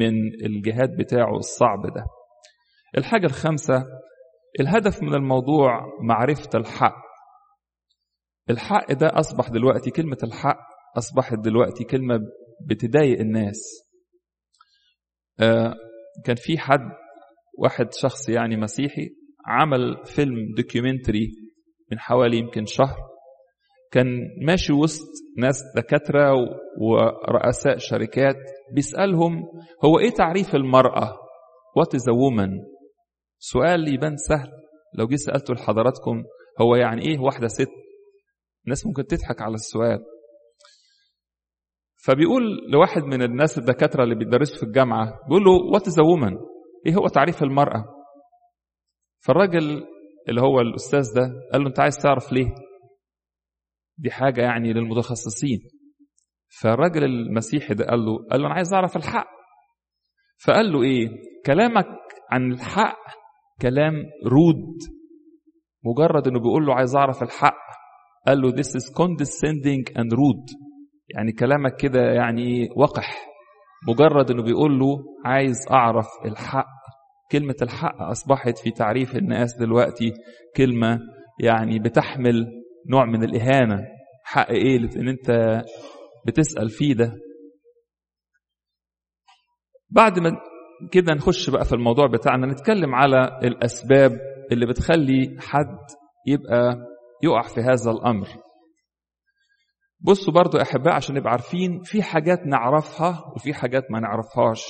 من 0.00 0.14
الجهاد 0.46 0.96
بتاعه 0.96 1.36
الصعب 1.36 1.82
ده؟ 1.94 2.04
الحاجة 2.98 3.26
الخامسة 3.26 3.84
الهدف 4.60 5.02
من 5.02 5.14
الموضوع 5.14 5.80
معرفة 6.02 6.50
الحق. 6.54 6.96
الحق 8.50 8.92
ده 8.92 9.06
أصبح 9.12 9.48
دلوقتي 9.48 9.90
كلمة 9.90 10.16
الحق 10.22 10.58
أصبحت 10.98 11.38
دلوقتي 11.38 11.84
كلمة 11.84 12.18
بتضايق 12.68 13.20
الناس. 13.20 13.83
كان 16.24 16.36
في 16.36 16.58
حد 16.58 16.90
واحد 17.58 17.86
شخص 17.92 18.28
يعني 18.28 18.56
مسيحي 18.56 19.08
عمل 19.46 20.04
فيلم 20.04 20.54
دوكيومنتري 20.56 21.28
من 21.92 21.98
حوالي 21.98 22.38
يمكن 22.38 22.64
شهر. 22.66 22.96
كان 23.92 24.06
ماشي 24.46 24.72
وسط 24.72 25.08
ناس 25.38 25.62
دكاترة 25.76 26.32
ورؤساء 26.80 27.76
شركات 27.78 28.36
بيسألهم 28.74 29.42
هو 29.84 29.98
إيه 29.98 30.10
تعريف 30.10 30.54
المرأة؟ 30.54 31.12
What 31.78 31.98
is 31.98 32.02
a 32.02 32.14
woman? 32.14 32.50
سؤال 33.38 33.94
يبان 33.94 34.16
سهل. 34.16 34.50
لو 34.98 35.06
جيت 35.06 35.18
سألته 35.18 35.54
لحضراتكم 35.54 36.22
هو 36.60 36.76
يعني 36.76 37.02
إيه 37.02 37.18
واحدة 37.18 37.46
ست؟ 37.46 37.68
الناس 38.64 38.86
ممكن 38.86 39.06
تضحك 39.06 39.42
على 39.42 39.54
السؤال. 39.54 39.98
فبيقول 42.06 42.42
لواحد 42.72 43.02
من 43.02 43.22
الناس 43.22 43.58
الدكاترة 43.58 44.04
اللي 44.04 44.14
بيدرسوا 44.14 44.56
في 44.56 44.62
الجامعة 44.62 45.18
بيقول 45.28 45.44
له 45.44 45.50
what 45.72 45.86
is 45.86 46.00
woman 46.00 46.36
إيه 46.86 46.94
هو 46.94 47.08
تعريف 47.08 47.42
المرأة؟ 47.42 47.84
فالراجل 49.20 49.84
اللي 50.28 50.40
هو 50.40 50.60
الأستاذ 50.60 51.14
ده 51.14 51.32
قال 51.52 51.62
له 51.62 51.68
أنت 51.68 51.80
عايز 51.80 51.96
تعرف 51.96 52.32
ليه؟ 52.32 52.46
دي 53.98 54.10
حاجة 54.10 54.42
يعني 54.42 54.72
للمتخصصين. 54.72 55.58
فالراجل 56.60 57.04
المسيحي 57.04 57.74
ده 57.74 57.84
قال 57.84 58.00
له 58.04 58.18
قال 58.30 58.40
له 58.40 58.46
أنا 58.46 58.54
عايز 58.54 58.74
أعرف 58.74 58.96
الحق. 58.96 59.26
فقال 60.44 60.72
له 60.72 60.82
إيه؟ 60.82 61.08
كلامك 61.46 61.86
عن 62.30 62.52
الحق 62.52 62.98
كلام 63.62 63.94
rude. 64.26 64.76
مجرد 65.84 66.28
إنه 66.28 66.38
بيقول 66.40 66.66
له 66.66 66.74
عايز 66.74 66.96
أعرف 66.96 67.22
الحق. 67.22 67.64
قال 68.26 68.40
له 68.40 68.50
this 68.52 68.68
is 68.80 68.92
condescending 68.94 69.92
and 69.98 70.12
rude. 70.12 70.63
يعني 71.08 71.32
كلامك 71.32 71.76
كده 71.76 72.00
يعني 72.00 72.68
وقح. 72.76 73.26
مجرد 73.88 74.30
إنه 74.30 74.42
بيقول 74.42 74.78
له 74.78 74.98
عايز 75.24 75.56
أعرف 75.70 76.06
الحق 76.24 76.66
كلمة 77.32 77.54
الحق 77.62 78.02
أصبحت 78.02 78.58
في 78.58 78.70
تعريف 78.70 79.16
الناس 79.16 79.56
دلوقتي 79.60 80.12
كلمة 80.56 80.98
يعني 81.40 81.78
بتحمل 81.78 82.46
نوع 82.90 83.04
من 83.04 83.24
الإهانة. 83.24 83.80
حق 84.24 84.48
إيه؟ 84.50 84.78
إن 84.96 85.08
أنت 85.08 85.62
بتسأل 86.26 86.70
فيه 86.70 86.94
ده. 86.94 87.12
بعد 89.90 90.18
ما 90.18 90.30
كده 90.92 91.14
نخش 91.14 91.50
بقى 91.50 91.64
في 91.64 91.72
الموضوع 91.72 92.06
بتاعنا 92.06 92.46
نتكلم 92.46 92.94
على 92.94 93.38
الأسباب 93.44 94.20
اللي 94.52 94.66
بتخلي 94.66 95.36
حد 95.40 95.78
يبقى 96.26 96.76
يقع 97.22 97.42
في 97.42 97.60
هذا 97.60 97.90
الأمر. 97.90 98.26
بصوا 100.04 100.32
برضو 100.32 100.58
أحباء 100.58 100.94
عشان 100.94 101.14
نبقى 101.14 101.30
عارفين 101.30 101.82
في 101.82 102.02
حاجات 102.02 102.38
نعرفها 102.46 103.32
وفي 103.36 103.54
حاجات 103.54 103.82
ما 103.90 104.00
نعرفهاش. 104.00 104.64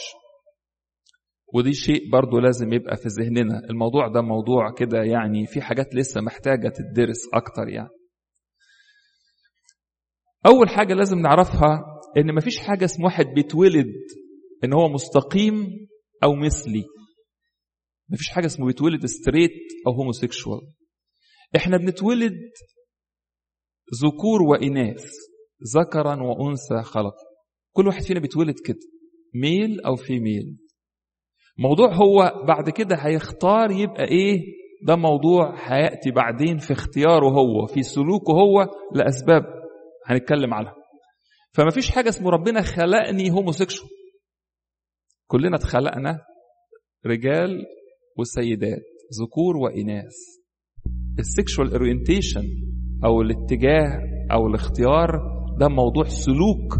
ودي 1.55 1.73
شيء 1.73 2.11
برضو 2.13 2.39
لازم 2.39 2.73
يبقى 2.73 2.97
في 2.97 3.09
ذهننا. 3.09 3.61
الموضوع 3.71 4.09
ده 4.09 4.21
موضوع 4.21 4.75
كده 4.79 4.99
يعني 5.03 5.47
في 5.47 5.61
حاجات 5.63 5.95
لسه 5.95 6.21
محتاجة 6.21 6.69
تدرس 6.69 7.19
أكتر 7.35 7.69
يعني. 7.69 7.89
أول 10.47 10.69
حاجة 10.69 10.95
لازم 10.95 11.19
نعرفها 11.19 11.85
إن 12.17 12.35
مفيش 12.35 12.59
حاجة 12.59 12.85
اسم 12.85 13.05
واحد 13.05 13.27
بيتولد 13.27 13.93
إن 14.65 14.73
هو 14.73 14.89
مستقيم 14.89 15.69
أو 16.25 16.35
مثلي. 16.35 16.85
مفيش 18.09 18.29
حاجة 18.29 18.47
اسمه 18.47 18.67
بيتولد 18.67 19.07
straight 19.07 19.51
أو 19.87 19.93
homosexual 19.93 20.61
إحنا 21.57 21.77
بنتولد 21.77 22.33
ذكور 24.05 24.43
وإناث 24.43 25.05
ذكرا 25.77 26.23
وأنثى 26.23 26.83
خلق. 26.83 27.15
كل 27.73 27.87
واحد 27.87 28.03
فينا 28.03 28.21
بيتولد 28.21 28.55
كده 28.65 28.79
male 29.35 29.81
أو 29.81 29.97
female 29.97 30.57
موضوع 31.59 31.95
هو 31.95 32.45
بعد 32.47 32.71
كده 32.71 32.97
هيختار 32.97 33.71
يبقى 33.71 34.05
إيه؟ 34.05 34.41
ده 34.87 34.97
موضوع 34.97 35.55
هيأتي 35.73 36.11
بعدين 36.11 36.59
في 36.59 36.73
اختياره 36.73 37.29
هو 37.31 37.67
في 37.67 37.83
سلوكه 37.83 38.33
هو 38.33 38.67
لأسباب 38.95 39.43
هنتكلم 40.07 40.55
عنها 40.55 40.75
فما 41.53 41.71
فيش 41.71 41.91
حاجة 41.91 42.09
اسمه 42.09 42.31
ربنا 42.31 42.63
خلقني 42.63 43.31
homosexual 43.31 43.91
كلنا 45.27 45.57
اتخلقنا 45.57 46.21
رجال 47.07 47.65
وسيدات 48.19 48.83
ذكور 49.23 49.57
وإناث. 49.57 50.15
ال 51.19 51.27
sexual 51.27 51.73
orientation 51.73 52.43
أو 53.05 53.23
الاتجاه 53.23 54.01
أو 54.33 54.47
الاختيار 54.47 55.11
ده 55.61 55.69
موضوع 55.69 56.05
سلوك 56.05 56.75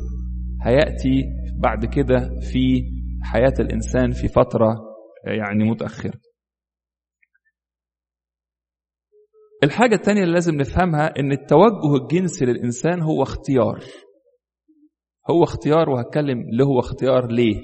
هيأتي 0.63 1.25
بعد 1.59 1.85
كده 1.85 2.19
في 2.41 2.83
حياة 3.23 3.55
الإنسان 3.61 4.11
في 4.11 4.29
فترة 4.29 4.77
يعني 5.27 5.65
متأخرة. 5.65 6.21
الحاجة 9.65 9.95
الثانية 9.95 10.23
اللي 10.23 10.33
لازم 10.35 10.55
نفهمها 10.55 11.19
إن 11.21 11.33
التوجه 11.33 11.97
الجنسي 12.03 12.45
للإنسان 12.45 13.03
هو 13.03 13.23
اختيار. 13.23 13.81
هو 15.31 15.45
اختيار 15.45 15.91
وهتكلم 15.91 16.43
ليه 16.51 16.65
هو 16.65 16.81
اختيار 16.81 17.27
ليه. 17.27 17.63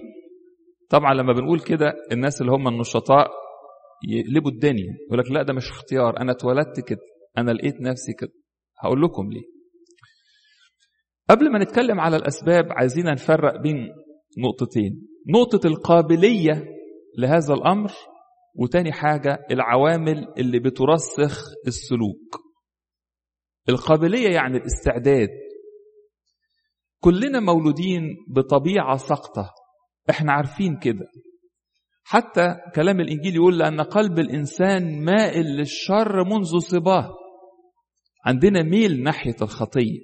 طبعا 0.91 1.15
لما 1.15 1.33
بنقول 1.33 1.61
كده 1.61 1.93
الناس 2.13 2.41
اللي 2.41 2.53
هم 2.53 2.69
النشطاء 2.69 3.29
يقلبوا 4.09 4.51
الدنيا 4.51 4.97
يقول 5.07 5.19
لك 5.19 5.31
لا 5.31 5.43
ده 5.43 5.53
مش 5.55 5.71
اختيار 5.71 6.21
أنا 6.21 6.33
اتولدت 6.33 6.81
كده 6.81 7.01
أنا 7.39 7.51
لقيت 7.51 7.81
نفسي 7.81 8.13
كده. 8.13 8.33
هقول 8.83 9.03
لكم 9.03 9.33
ليه. 9.33 9.61
قبل 11.31 11.53
ما 11.53 11.59
نتكلم 11.59 12.01
على 12.01 12.17
الأسباب 12.17 12.67
عايزين 12.71 13.05
نفرق 13.05 13.61
بين 13.63 13.89
نقطتين. 14.39 15.07
نقطة 15.35 15.67
القابلية 15.67 16.65
لهذا 17.19 17.55
الأمر 17.55 17.93
وتاني 18.55 18.93
حاجة 18.93 19.39
العوامل 19.51 20.27
اللي 20.39 20.59
بترسخ 20.59 21.45
السلوك. 21.67 22.41
القابلية 23.69 24.29
يعني 24.29 24.57
الاستعداد. 24.57 25.29
كلنا 27.01 27.41
مولودين 27.41 28.17
بطبيعة 28.29 28.97
سقطة 28.97 29.51
إحنا 30.11 30.33
عارفين 30.33 30.77
كده. 30.79 31.07
حتى 32.05 32.57
كلام 32.75 33.01
الإنجيل 33.01 33.35
يقول 33.35 33.59
لأن 33.59 33.81
قلب 33.81 34.19
الإنسان 34.19 35.05
مائل 35.05 35.47
للشر 35.47 36.25
منذ 36.25 36.59
صباه. 36.59 37.20
عندنا 38.25 38.63
ميل 38.63 39.03
ناحية 39.03 39.37
الخطية. 39.43 40.01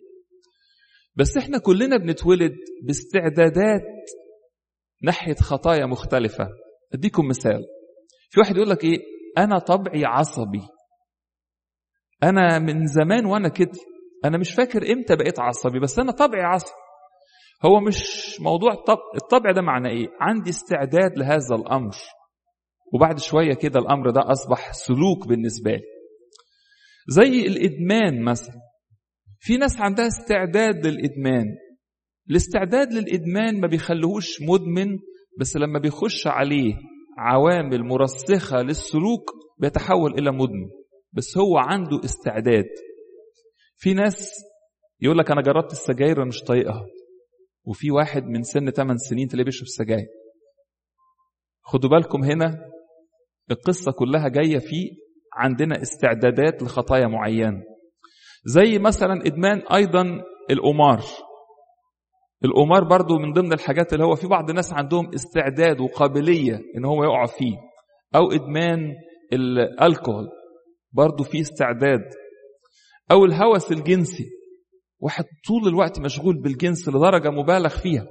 بس 1.16 1.36
إحنا 1.36 1.58
كلنا 1.58 1.96
بنتولد 1.96 2.54
باستعدادات 2.82 3.82
ناحية 5.02 5.34
خطايا 5.34 5.86
مختلفة. 5.86 6.48
أديكم 6.94 7.28
مثال. 7.28 7.64
في 8.30 8.40
واحد 8.40 8.56
يقول 8.56 8.70
لك 8.70 8.84
إيه؟ 8.84 8.98
أنا 9.38 9.58
طبعي 9.58 10.04
عصبي. 10.04 10.62
أنا 12.22 12.58
من 12.58 12.86
زمان 12.86 13.26
وأنا 13.26 13.48
كده. 13.48 13.78
أنا 14.24 14.38
مش 14.38 14.54
فاكر 14.54 14.92
إمتى 14.92 15.16
بقيت 15.16 15.40
عصبي 15.40 15.80
بس 15.80 15.98
أنا 15.98 16.12
طبعي 16.12 16.42
عصبي. 16.42 16.70
هو 17.64 17.80
مش 17.80 18.00
موضوع 18.40 18.72
الطبع 18.72 19.02
الطبع 19.22 19.50
ده 19.52 19.62
معناه 19.62 19.90
إيه؟ 19.90 20.06
عندي 20.20 20.50
استعداد 20.50 21.18
لهذا 21.18 21.54
الأمر. 21.54 21.96
وبعد 22.94 23.18
شوية 23.18 23.54
كده 23.54 23.80
الأمر 23.80 24.10
ده 24.10 24.20
أصبح 24.30 24.72
سلوك 24.72 25.28
بالنسبة 25.28 25.70
لي. 25.70 25.95
زي 27.08 27.46
الإدمان 27.46 28.22
مثلا. 28.22 28.60
في 29.40 29.56
ناس 29.56 29.80
عندها 29.80 30.06
استعداد 30.06 30.86
للإدمان. 30.86 31.44
الاستعداد 32.30 32.92
للإدمان 32.92 33.60
ما 33.60 33.66
بيخليهوش 33.68 34.42
مدمن 34.42 34.98
بس 35.40 35.56
لما 35.56 35.78
بيخش 35.78 36.26
عليه 36.26 36.74
عوامل 37.18 37.82
مرسخة 37.84 38.56
للسلوك 38.62 39.30
بيتحول 39.58 40.18
إلى 40.18 40.32
مدمن. 40.32 40.68
بس 41.12 41.38
هو 41.38 41.58
عنده 41.58 42.04
استعداد. 42.04 42.68
في 43.76 43.94
ناس 43.94 44.30
يقول 45.00 45.18
لك 45.18 45.30
أنا 45.30 45.42
جربت 45.42 45.72
السجاير 45.72 46.24
مش 46.24 46.42
طايقها. 46.42 46.86
وفي 47.64 47.90
واحد 47.90 48.22
من 48.22 48.42
سن 48.42 48.70
8 48.70 48.96
سنين 48.96 49.28
تلاقيه 49.28 49.44
بيشرب 49.44 49.66
سجاير. 49.66 50.06
خدوا 51.62 51.90
بالكم 51.90 52.24
هنا 52.24 52.70
القصة 53.50 53.92
كلها 53.92 54.28
جاية 54.28 54.58
في 54.58 54.90
عندنا 55.36 55.82
استعدادات 55.82 56.62
لخطايا 56.62 57.06
معينة. 57.06 57.62
زي 58.44 58.78
مثلا 58.78 59.26
إدمان 59.26 59.62
أيضا 59.74 60.22
القمار. 60.50 61.02
القمار 62.44 62.84
برضو 62.84 63.18
من 63.18 63.32
ضمن 63.32 63.52
الحاجات 63.52 63.92
اللي 63.92 64.04
هو 64.04 64.14
في 64.14 64.26
بعض 64.26 64.50
الناس 64.50 64.72
عندهم 64.72 65.14
استعداد 65.14 65.80
وقابلية 65.80 66.60
إن 66.76 66.84
هو 66.84 67.04
يقع 67.04 67.26
فيه. 67.26 67.56
أو 68.14 68.32
إدمان 68.32 68.94
الالكوهول 69.32 70.28
برضو 70.92 71.24
في 71.24 71.40
استعداد. 71.40 72.04
أو 73.10 73.24
الهوس 73.24 73.72
الجنسي 73.72 74.24
واحد 75.00 75.24
طول 75.48 75.68
الوقت 75.68 76.00
مشغول 76.00 76.42
بالجنس 76.42 76.88
لدرجة 76.88 77.30
مبالغ 77.30 77.68
فيها. 77.68 78.06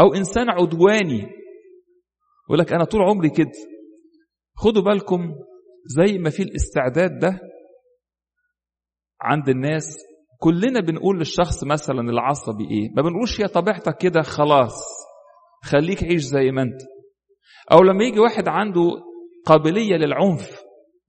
أو 0.00 0.14
إنسان 0.14 0.50
عدواني 0.50 1.26
يقول 2.46 2.58
لك 2.58 2.72
أنا 2.72 2.84
طول 2.84 3.02
عمري 3.02 3.30
كده. 3.30 3.52
خدوا 4.56 4.82
بالكم 4.82 5.34
زي 5.88 6.18
ما 6.18 6.30
في 6.30 6.42
الاستعداد 6.42 7.18
ده 7.18 7.40
عند 9.22 9.48
الناس. 9.48 9.96
كلنا 10.40 10.80
بنقول 10.80 11.18
للشخص 11.18 11.64
مثلا 11.64 12.00
العصبي 12.00 12.64
إيه؟ 12.70 12.88
ما 12.96 13.02
بنقولش 13.02 13.40
يا 13.40 13.46
طبيعتك 13.46 13.96
كده 13.98 14.22
خلاص 14.22 14.82
خليك 15.64 16.04
عيش 16.04 16.22
زي 16.22 16.50
ما 16.50 16.62
أنت. 16.62 16.80
أو 17.72 17.82
لما 17.82 18.04
يجي 18.04 18.20
واحد 18.20 18.48
عنده 18.48 18.82
قابلية 19.46 19.96
للعنف 19.96 20.60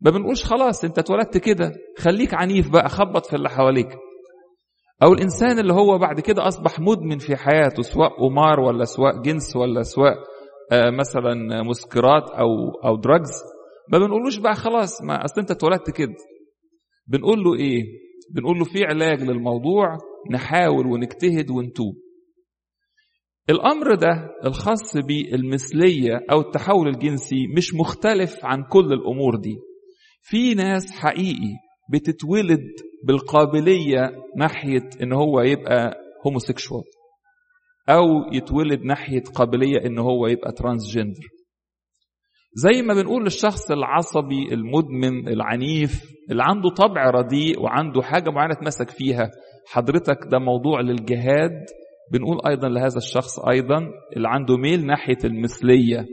ما 0.01 0.11
بنقولش 0.11 0.43
خلاص 0.45 0.83
أنت 0.83 0.99
اتولدت 0.99 1.37
كده 1.37 1.71
خليك 1.97 2.33
عنيف 2.33 2.69
بقى 2.69 2.89
خبط 2.89 3.25
في 3.25 3.35
اللي 3.35 3.49
حواليك. 3.49 3.89
أو 5.03 5.13
الإنسان 5.13 5.59
اللي 5.59 5.73
هو 5.73 5.97
بعد 5.97 6.19
كده 6.19 6.47
أصبح 6.47 6.79
مدمن 6.79 7.17
في 7.17 7.35
حياته 7.35 7.81
سواء 7.83 8.09
قمار 8.19 8.59
ولا 8.59 8.85
سواء 8.85 9.21
جنس 9.21 9.55
ولا 9.55 9.83
سواء 9.83 10.15
آه 10.71 10.89
مثلا 10.89 11.63
مسكرات 11.63 12.29
أو 12.29 12.47
أو 12.85 12.95
دراجز 12.95 13.31
ما 13.91 13.97
بنقولوش 13.99 14.37
بقى 14.37 14.55
خلاص 14.55 15.01
ما 15.01 15.25
أصل 15.25 15.41
أنت 15.41 15.51
اتولدت 15.51 15.89
كده. 15.91 16.15
بنقول 17.07 17.43
له 17.43 17.55
إيه؟ 17.55 17.83
بنقول 18.35 18.57
له 18.57 18.63
في 18.63 18.83
علاج 18.83 19.21
للموضوع 19.23 19.97
نحاول 20.31 20.87
ونجتهد 20.87 21.49
ونتوب. 21.49 21.95
الأمر 23.49 23.95
ده 23.95 24.29
الخاص 24.45 24.97
بالمثلية 24.97 26.19
أو 26.31 26.41
التحول 26.41 26.87
الجنسي 26.87 27.47
مش 27.57 27.73
مختلف 27.73 28.45
عن 28.45 28.63
كل 28.63 28.93
الأمور 28.93 29.35
دي. 29.35 29.55
في 30.21 30.53
ناس 30.53 30.91
حقيقي 30.91 31.53
بتتولد 31.93 32.63
بالقابلية 33.03 34.11
ناحية 34.37 34.89
إن 35.03 35.13
هو 35.13 35.41
يبقى 35.41 35.95
homosexual 36.27 36.83
أو 37.89 38.03
يتولد 38.33 38.81
ناحية 38.81 39.21
قابلية 39.35 39.77
إن 39.85 39.99
هو 39.99 40.27
يبقى 40.27 40.51
transgender 40.51 41.27
زي 42.53 42.81
ما 42.81 42.93
بنقول 42.93 43.23
للشخص 43.23 43.71
العصبي 43.71 44.53
المدمن 44.53 45.27
العنيف 45.27 46.03
اللي 46.31 46.43
عنده 46.43 46.69
طبع 46.69 47.09
رديء 47.09 47.59
وعنده 47.61 48.01
حاجة 48.01 48.29
معينة 48.29 48.53
تمسك 48.53 48.89
فيها. 48.89 49.29
حضرتك 49.67 50.17
ده 50.31 50.39
موضوع 50.39 50.81
للجهاد. 50.81 51.65
بنقول 52.13 52.39
أيضا 52.49 52.69
لهذا 52.69 52.97
الشخص 52.97 53.39
أيضا 53.39 53.77
اللي 54.15 54.27
عنده 54.27 54.57
ميل 54.57 54.85
ناحية 54.85 55.17
المثلية 55.23 56.05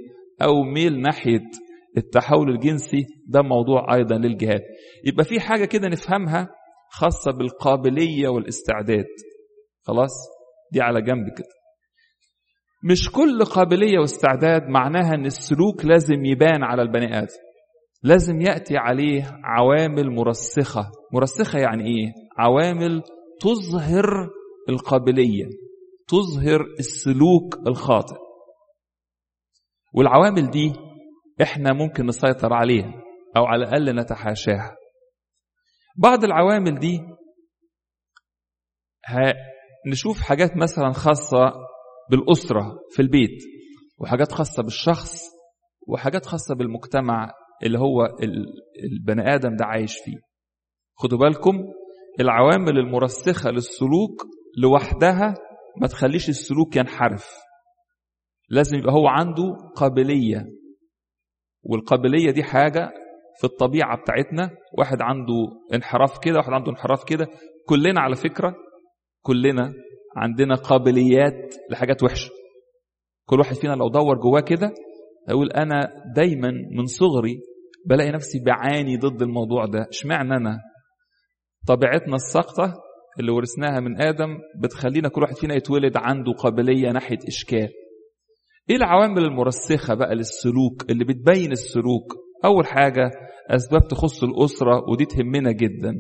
أو 0.43 0.63
ميل 0.63 1.01
ناحية 1.01 1.43
التحول 1.97 2.51
الجنسي 2.51 3.05
ده 3.29 3.43
موضوع 3.43 3.95
أيضا 3.95 4.17
للجهاد. 4.19 4.63
يبقى 5.05 5.25
في 5.25 5.41
حاجة 5.41 5.65
كده 5.65 5.89
نفهمها 5.89 6.49
خاصة 6.93 7.33
بالقابلية 7.33 8.29
والاستعداد. 8.29 9.07
خلاص؟ 9.83 10.13
دي 10.73 10.81
على 10.81 11.03
جنب 11.03 11.29
كده. 11.39 11.56
مش 12.91 13.11
كل 13.11 13.45
قابلية 13.45 13.99
واستعداد 13.99 14.63
معناها 14.69 15.15
إن 15.15 15.27
السلوك 15.27 15.85
لازم 15.85 16.25
يبان 16.25 16.63
على 16.65 16.83
البني 16.83 17.19
آدم. 17.19 17.27
لازم 18.03 18.41
يأتي 18.41 18.77
عليه 18.77 19.41
عوامل 19.45 20.11
مرسخة. 20.11 20.91
مرسخة 21.13 21.59
يعني 21.59 21.85
إيه؟ 21.87 22.13
عوامل 22.39 23.03
تظهر 23.41 24.29
القابلية 24.69 25.47
تظهر 26.09 26.61
السلوك 26.79 27.67
الخاطئ. 27.67 28.17
والعوامل 29.95 30.51
دي 30.51 30.73
إحنا 31.43 31.73
ممكن 31.73 32.07
نسيطر 32.07 32.53
عليها 32.53 32.93
أو 33.37 33.45
على 33.45 33.65
الأقل 33.65 34.01
نتحاشاها. 34.01 34.77
بعض 35.99 36.25
العوامل 36.25 36.79
دي 36.79 37.01
نشوف 39.87 40.21
حاجات 40.21 40.57
مثلا 40.57 40.93
خاصة 40.93 41.53
بالأسرة 42.11 42.79
في 42.91 43.03
البيت 43.03 43.43
وحاجات 43.99 44.33
خاصة 44.33 44.63
بالشخص 44.63 45.23
وحاجات 45.89 46.27
خاصة 46.27 46.55
بالمجتمع 46.55 47.33
اللي 47.63 47.79
هو 47.79 48.09
البني 48.85 49.35
آدم 49.35 49.57
ده 49.57 49.65
عايش 49.65 49.97
فيه. 50.05 50.17
خدوا 50.95 51.19
بالكم 51.19 51.65
العوامل 52.21 52.79
المرسخة 52.79 53.51
للسلوك 53.51 54.23
لوحدها 54.63 55.35
ما 55.81 55.87
تخليش 55.87 56.29
السلوك 56.29 56.77
ينحرف. 56.77 57.31
لازم 58.49 58.79
يبقى 58.79 58.93
هو 58.93 59.07
عنده 59.09 59.45
قابلية 59.77 60.47
والقابلية 61.63 62.31
دي 62.31 62.43
حاجة 62.43 62.91
في 63.41 63.45
الطبيعة 63.45 64.01
بتاعتنا. 64.01 64.51
واحد 64.79 65.03
عنده 65.03 65.35
انحراف 65.75 66.19
كده 66.19 66.37
واحد 66.39 66.53
عنده 66.53 66.71
انحراف 66.71 67.05
كده 67.05 67.27
كلنا 67.69 68.01
على 68.01 68.17
فكرة 68.17 68.55
كلنا 69.23 69.73
عندنا 70.17 70.55
قابليات 70.55 71.55
لحاجات 71.71 72.03
وحشة. 72.03 72.31
كل 73.29 73.39
واحد 73.39 73.55
فينا 73.57 73.73
لو 73.73 73.89
دور 73.89 74.19
جواه 74.19 74.41
كده 74.41 74.71
هيقول 75.29 75.51
أنا 75.53 75.89
دايما 76.17 76.51
من 76.51 76.87
صغري 76.87 77.41
بلاقي 77.87 78.11
نفسي 78.11 78.39
بعاني 78.47 78.97
ضد 78.97 79.23
الموضوع 79.23 79.67
ده. 79.67 79.87
اشمعنى 79.91 80.37
أنا؟ 80.37 80.59
طبيعتنا 81.67 82.15
الساقطة 82.15 82.75
اللي 83.21 83.33
ورثناها 83.33 83.81
من 83.81 84.01
آدم 84.03 84.39
بتخلينا 84.63 85.09
كل 85.09 85.23
واحد 85.23 85.35
فينا 85.37 85.55
يتولد 85.55 85.97
عنده 85.97 86.33
قابلية 86.33 86.91
ناحية 86.91 87.19
إشكال. 87.29 87.69
إيه 88.71 88.77
العوامل 88.77 89.25
المرسخة 89.25 89.95
بقى 89.95 90.15
للسلوك 90.15 90.91
اللي 90.91 91.05
بتبين 91.05 91.53
السلوك؟ 91.53 92.15
أول 92.45 92.67
حاجة 92.67 93.11
أسباب 93.51 93.89
تخص 93.89 94.23
الأسرة 94.23 94.91
ودي 94.91 95.05
تهمنا 95.05 95.53
جدا. 95.53 95.95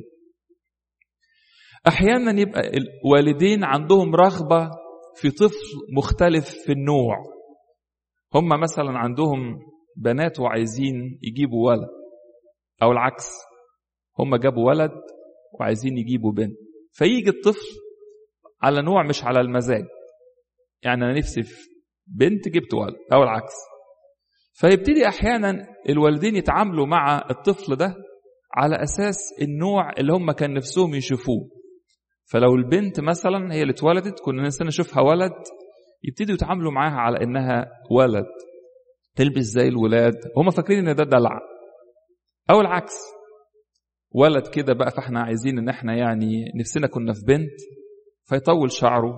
أحيانا 1.89 2.41
يبقى 2.41 2.61
الوالدين 3.05 3.65
عندهم 3.65 4.15
رغبة 4.15 4.71
في 5.17 5.31
طفل 5.31 5.67
مختلف 5.97 6.51
في 6.51 6.73
النوع. 6.73 7.17
هم 8.35 8.49
مثلا 8.61 8.99
عندهم 8.99 9.59
بنات 9.97 10.41
وعايزين 10.41 11.19
يجيبوا 11.23 11.71
ولد 11.71 11.89
أو 12.83 12.93
العكس 12.93 13.29
هم 14.19 14.37
جابوا 14.37 14.67
ولد 14.69 14.91
وعايزين 15.61 15.99
يجيبوا 15.99 16.33
بنت. 16.33 16.57
فيجي 16.93 17.31
الطفل 17.31 17.77
على 18.63 18.83
نوع 18.83 19.03
مش 19.09 19.25
على 19.25 19.41
المزاج. 19.41 19.85
يعني 20.83 21.05
أنا 21.05 21.19
نفسي 21.19 21.43
في 21.43 21.69
بنت 22.07 22.49
جبت 22.49 22.75
ولد 22.75 22.97
أو 23.13 23.23
العكس. 23.23 23.55
فيبتدي 24.53 25.09
أحيانا 25.09 25.67
الوالدين 25.89 26.37
يتعاملوا 26.37 26.87
مع 26.87 27.25
الطفل 27.31 27.77
ده 27.77 27.95
على 28.55 28.77
أساس 28.83 29.17
النوع 29.43 29.91
اللي 29.99 30.13
هم 30.13 30.33
كان 30.33 30.55
نفسهم 30.55 30.95
يشوفوه. 30.95 31.49
فلو 32.31 32.55
البنت 32.55 33.01
مثلا 33.01 33.53
هي 33.55 33.63
اللي 33.63 33.73
اتولدت 33.73 34.21
كنا 34.21 34.43
نستنى 34.43 34.69
نشوفها 34.69 35.03
ولد 35.03 35.33
يبتدوا 36.05 36.35
يتعاملوا 36.35 36.73
معاها 36.73 37.01
على 37.01 37.25
إنها 37.25 37.67
ولد. 37.91 38.27
تلبس 39.17 39.43
زي 39.43 39.69
الولاد. 39.69 40.15
هم 40.37 40.51
فاكرين 40.51 40.89
إن 40.89 40.95
ده 40.95 41.05
دلع. 41.05 41.41
أو 42.51 42.61
العكس. 42.61 42.95
ولد 44.15 44.47
كده 44.47 44.73
بقى 44.73 44.91
فإحنا 44.91 45.21
عايزين 45.21 45.59
إن 45.59 45.69
إحنا 45.69 45.97
يعني 45.97 46.45
نفسنا 46.61 46.87
كنا 46.87 47.13
في 47.13 47.21
بنت 47.27 47.61
فيطول 48.25 48.71
شعره 48.73 49.15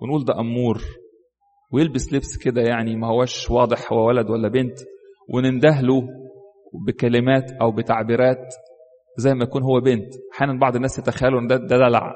ونقول 0.00 0.24
ده 0.24 0.34
أمور. 0.40 0.78
ويلبس 1.72 2.12
لبس 2.12 2.36
كده 2.44 2.62
يعني 2.62 2.96
ما 2.96 3.08
هوش 3.08 3.50
واضح 3.50 3.92
هو 3.92 4.06
ولد 4.08 4.30
ولا 4.30 4.48
بنت 4.48 4.78
ونندهله 5.34 6.02
بكلمات 6.86 7.52
أو 7.60 7.72
بتعبيرات 7.72 8.54
زي 9.16 9.34
ما 9.34 9.44
يكون 9.44 9.62
هو 9.62 9.80
بنت. 9.80 10.14
أحيانا 10.34 10.58
بعض 10.58 10.76
الناس 10.76 10.98
يتخيلوا 10.98 11.40
إن 11.40 11.46
ده, 11.46 11.56
ده 11.56 11.76
دلع. 11.76 12.14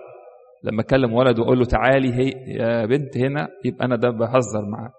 لما 0.65 0.81
أكلم 0.83 1.13
ولد 1.13 1.39
وأقول 1.39 1.59
له 1.59 1.65
تعالي 1.65 2.15
هي 2.15 2.29
يا 2.47 2.87
بنت 2.87 3.17
هنا 3.19 3.49
يبقى 3.65 3.85
أنا 3.87 3.97
ده 3.97 4.11
بهزر 4.11 4.65
معاه. 4.73 4.93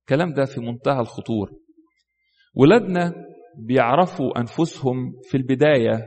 الكلام 0.00 0.32
ده 0.32 0.44
في 0.44 0.60
منتهى 0.60 1.00
الخطوره 1.00 1.50
ولادنا 2.54 3.14
بيعرفوا 3.66 4.38
أنفسهم 4.40 5.12
في 5.30 5.36
البداية 5.36 6.06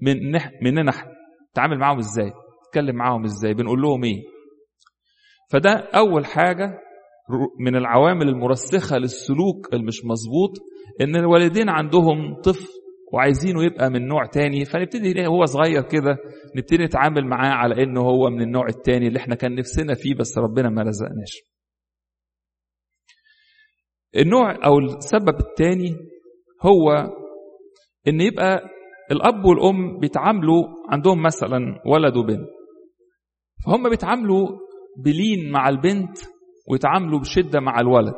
من 0.00 0.30
نح... 0.30 0.50
مننا 0.62 0.90
إحنا 0.90 1.12
نتعامل 1.50 1.78
معاهم 1.78 1.98
إزاي 1.98 2.32
نتكلم 2.68 2.96
معاهم 2.96 3.24
إزاي 3.24 3.54
بنقول 3.54 3.82
لهم 3.82 4.04
إيه. 4.04 4.22
فده 5.50 5.70
أول 5.94 6.26
حاجة 6.26 6.78
من 7.60 7.76
العوامل 7.76 8.28
المرسخة 8.28 8.96
للسلوك 8.98 9.74
المش 9.74 10.04
مظبوط 10.04 10.50
إن 11.00 11.16
الوالدين 11.16 11.68
عندهم 11.68 12.34
طفل 12.44 12.68
وعايزينه 13.12 13.64
يبقى 13.64 13.90
من 13.90 14.06
نوع 14.08 14.26
تاني 14.26 14.64
فنبتدي 14.64 15.26
هو 15.26 15.44
صغير 15.44 15.82
كده 15.82 16.16
نبتدي 16.56 16.84
نتعامل 16.84 17.26
معاه 17.26 17.52
على 17.54 17.82
إنه 17.82 18.00
هو 18.00 18.30
من 18.30 18.42
النوع 18.42 18.66
التاني 18.68 19.08
اللي 19.08 19.18
إحنا 19.18 19.34
كان 19.34 19.54
نفسنا 19.54 19.94
فيه 19.94 20.14
بس 20.14 20.38
ربنا 20.38 20.70
ما 20.70 20.82
رزقناش. 20.82 21.42
النوع 24.16 24.66
أو 24.66 24.78
السبب 24.78 25.40
التاني 25.40 25.96
هو 26.62 26.90
إن 28.08 28.20
يبقى 28.20 28.60
الأب 29.10 29.44
والأم 29.44 29.98
بيتعاملوا 29.98 30.64
عندهم 30.90 31.22
مثلا 31.22 31.58
ولد 31.86 32.16
وبنت 32.16 32.48
فهم 33.66 33.88
بيتعاملوا 33.90 34.48
بلين 35.04 35.50
مع 35.52 35.68
البنت 35.68 36.18
ويتعاملوا 36.68 37.20
بشدة 37.20 37.60
مع 37.60 37.80
الولد 37.80 38.14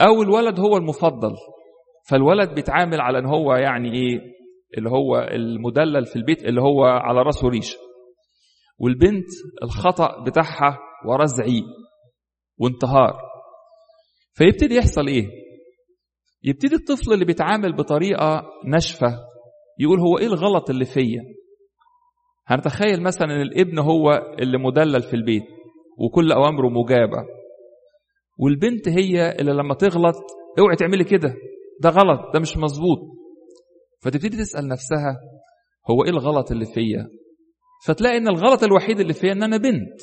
أو 0.00 0.22
الولد 0.22 0.60
هو 0.60 0.76
المفضل. 0.76 1.34
فالولد 2.08 2.54
بيتعامل 2.54 3.00
على 3.00 3.18
إن 3.18 3.26
هو 3.26 3.54
يعني 3.54 3.92
إيه 3.92 4.20
اللي 4.78 4.90
هو 4.90 5.16
المدلل 5.18 6.06
في 6.06 6.16
البيت 6.16 6.44
اللي 6.44 6.60
هو 6.62 6.84
على 6.84 7.22
رأسه 7.22 7.48
ريشه 7.48 7.78
والبنت 8.78 9.26
الخطأ 9.62 10.24
بتاعها 10.24 10.78
وراه 11.06 11.24
زعيق 11.24 11.64
وانتهار. 12.58 13.20
فيبتدي 14.34 14.74
يحصل 14.74 15.06
إيه؟ 15.06 15.26
يبتدي 16.42 16.74
الطفل 16.74 17.12
اللي 17.12 17.24
بيتعامل 17.24 17.76
بطريقة 17.76 18.42
ناشفة 18.66 19.18
يقول 19.80 20.00
هو 20.00 20.18
إيه 20.18 20.26
الغلط 20.26 20.70
اللي 20.70 20.84
فيا؟ 20.84 21.22
هنتخيل 22.46 23.02
مثلا 23.02 23.34
إن 23.36 23.40
الابن 23.40 23.78
هو 23.78 24.10
اللي 24.38 24.58
مدلل 24.58 25.02
في 25.02 25.14
البيت 25.14 25.44
وكل 25.98 26.32
أوامره 26.32 26.68
مجابة. 26.68 27.24
والبنت 28.38 28.88
هي 28.88 29.32
اللي 29.40 29.52
لما 29.52 29.74
تغلط 29.74 30.16
اوعي 30.58 30.76
تعملي 30.76 31.04
كده. 31.04 31.34
ده 31.82 31.90
غلط 31.90 32.20
ده 32.34 32.40
مش 32.40 32.56
مظبوط. 32.56 32.98
فتبتدي 34.02 34.36
تسأل 34.36 34.68
نفسها 34.68 35.16
هو 35.90 36.04
إيه 36.04 36.10
الغلط 36.10 36.50
اللي 36.52 36.66
فيا؟ 36.66 37.08
فتلاقي 37.86 38.16
إن 38.16 38.28
الغلط 38.28 38.62
الوحيد 38.62 39.00
اللي 39.00 39.12
فيا 39.12 39.32
إن 39.32 39.42
أنا 39.42 39.56
بنت. 39.56 40.00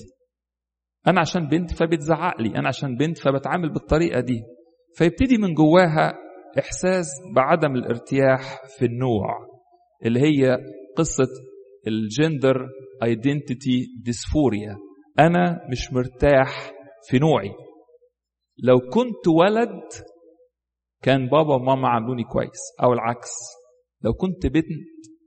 أنا 1.08 1.20
عشان 1.20 1.48
بنت 1.48 1.74
فبتزعق 1.74 2.42
لي 2.42 2.50
أنا 2.50 2.68
عشان 2.68 2.96
بنت 2.98 3.18
فبتعامل 3.18 3.74
بالطريقة 3.74 4.20
دي. 4.20 4.42
فيبتدي 4.96 5.38
من 5.38 5.54
جواها 5.54 6.14
إحساس 6.60 7.08
بعدم 7.36 7.76
الارتياح 7.76 8.62
في 8.78 8.86
النوع 8.86 9.48
اللي 10.06 10.20
هي 10.20 10.58
قصة 10.98 11.28
الجندر 11.88 12.68
ايدنتيتي 13.04 13.86
ديسفوريا 14.04 14.78
أنا 15.20 15.60
مش 15.72 15.94
مرتاح 15.94 16.72
في 17.10 17.20
نوعي. 17.20 17.52
لو 18.64 18.80
كنت 18.80 19.28
ولد 19.28 19.82
كان 21.04 21.28
بابا 21.30 21.56
وماما 21.56 21.88
عاملوني 21.88 22.24
كويس. 22.24 22.60
أو 22.84 22.94
العكس 22.94 23.32
لو 24.02 24.13
كنت 24.13 24.46
بنت 24.48 24.66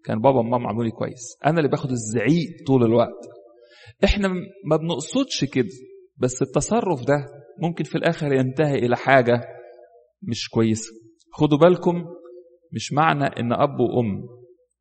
كان 0.05 0.21
بابا 0.21 0.39
وماما 0.39 0.69
عاملوني 0.69 0.91
كويس. 0.91 1.39
أنا 1.47 1.59
اللي 1.59 1.69
باخد 1.69 1.91
الزعيق 1.91 2.49
طول 2.67 2.85
الوقت. 2.85 3.27
إحنا 4.05 4.29
ما 4.65 4.77
بنقصدش 4.77 5.45
كده 5.45 5.69
بس 6.17 6.43
التصرف 6.43 7.05
ده 7.05 7.27
ممكن 7.63 7.85
في 7.85 7.95
الآخر 7.95 8.33
ينتهي 8.33 8.75
إلى 8.75 8.97
حاجة 8.97 9.41
مش 10.23 10.49
كويسة. 10.49 10.93
خدوا 11.33 11.59
بالكم 11.59 12.05
مش 12.73 12.93
معنى 12.93 13.25
إن 13.25 13.53
أب 13.53 13.81
وأم 13.81 14.23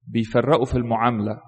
بيفرقوا 0.08 0.66
في 0.66 0.76
المعاملة 0.76 1.40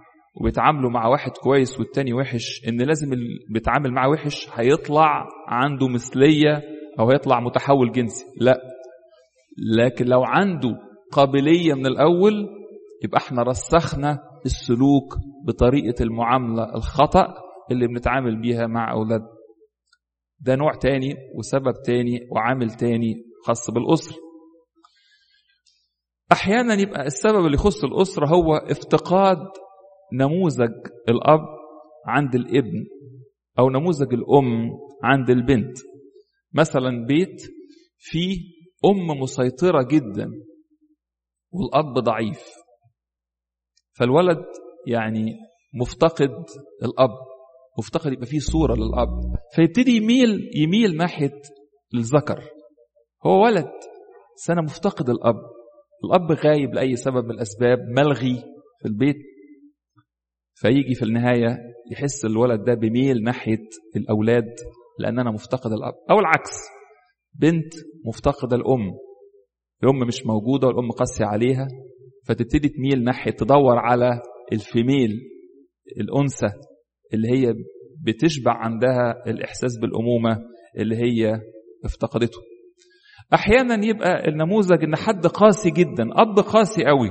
وبيتعاملوا 0.42 0.90
مع 0.92 1.08
واحد 1.08 1.32
كويس 1.32 1.80
والتاني 1.80 2.14
وحش 2.14 2.62
إن 2.68 2.82
لازم 2.82 3.14
اللي 3.14 3.40
بيتعامل 3.54 3.92
معاه 3.92 4.10
وحش 4.10 4.48
هيطلع 4.54 5.28
عنده 5.48 5.88
مثلية 5.88 6.62
أو 7.00 7.10
هيطلع 7.12 7.40
متحول 7.40 7.92
جنسي. 7.92 8.26
لا. 8.42 8.62
لكن 9.78 10.06
لو 10.06 10.24
عنده 10.24 10.70
قابلية 11.12 11.74
من 11.74 11.86
الأول 11.86 12.50
يبقى 13.04 13.18
إحنا 13.18 13.44
رسخنا 13.44 14.20
السلوك 14.46 15.16
بطريقة 15.46 16.04
المعاملة 16.04 16.76
الخطأ 16.76 17.28
اللي 17.72 17.88
بنتعامل 17.88 18.42
بيها 18.42 18.68
مع 18.68 18.92
أولاد. 18.92 19.22
ده 20.40 20.56
نوع 20.56 20.72
تاني 20.76 21.16
وسبب 21.36 21.74
تاني 21.86 22.20
وعامل 22.32 22.72
تاني 22.72 23.14
خاص 23.46 23.72
بالأسرة. 23.72 24.18
أحيانا 26.32 26.74
يبقى 26.74 27.06
السبب 27.06 27.46
اللي 27.46 27.54
يخص 27.56 27.84
الأسرة 27.84 28.28
هو 28.28 28.54
افتقاد 28.56 29.38
نموذج 30.14 30.72
الأب 31.10 31.40
عند 32.08 32.36
الابن 32.36 32.86
أو 33.60 33.70
نموذج 33.70 34.14
الأم 34.14 34.70
عند 35.04 35.30
البنت. 35.30 35.78
مثلا 36.54 37.06
بيت 37.06 37.42
فيه 37.98 38.40
ام 38.86 39.20
مسيطرة 39.22 39.84
جدا 39.84 40.32
والأب 41.52 41.94
ضعيف. 42.00 42.44
فالولد 44.00 44.46
يعني 44.88 45.36
مفتقد 45.82 46.46
الأب 46.84 47.10
مفتقد 47.80 48.14
يبقى 48.14 48.26
فيه 48.26 48.40
صورة 48.40 48.76
للأب. 48.76 49.36
فيبتدي 49.56 49.92
يميل 49.92 50.52
يميل 50.56 50.98
ناحية 50.98 51.42
الذكر. 51.94 52.50
هو 53.26 53.44
ولد 53.44 53.72
بس 54.36 54.50
أنا 54.50 54.62
مفتقد 54.62 55.10
الأب. 55.10 55.36
الأب 56.04 56.32
غايب 56.32 56.74
لأي 56.74 56.96
سبب 56.96 57.26
من 57.26 57.32
الأسباب 57.32 57.80
ملغي 57.80 58.36
في 58.82 58.86
البيت. 58.88 59.18
فيجي 60.54 60.96
في 60.96 61.06
النهاية 61.06 61.58
يحس 61.92 62.26
الولد 62.26 62.64
ده 62.64 62.74
بميل 62.74 63.24
ناحية 63.24 63.66
الأولاد 63.96 64.56
لأن 65.00 65.20
أنا 65.20 65.32
مفتقد 65.32 65.72
الأب 65.72 65.94
أو 66.12 66.20
العكس. 66.20 66.77
بنت 67.38 67.74
مفتقدة 68.06 68.56
الأم. 68.56 68.92
الأم 69.84 70.08
مش 70.08 70.26
موجودة 70.26 70.68
والأم 70.68 70.92
قاسية 70.92 71.26
عليها 71.26 71.68
فتبتدي 72.28 72.70
تميل 72.70 73.04
ناحية 73.04 73.32
تدور 73.32 73.78
على 73.78 74.20
الفيميل 74.54 75.12
الأنثى 75.98 76.50
اللي 77.14 77.28
هي 77.28 77.54
بتشبع 78.04 78.52
عندها 78.54 79.24
الإحساس 79.28 79.78
بالأمومة 79.82 80.38
اللي 80.78 80.96
هي 80.96 81.42
افتقدته. 81.86 82.40
أحيانا 83.34 83.86
يبقى 83.86 84.28
النموذج 84.28 84.84
إن 84.84 84.96
حد 84.96 85.28
قاسي 85.28 85.70
جدا 85.72 86.04
أب 86.12 86.40
قاسي 86.40 86.86
قوي 86.86 87.10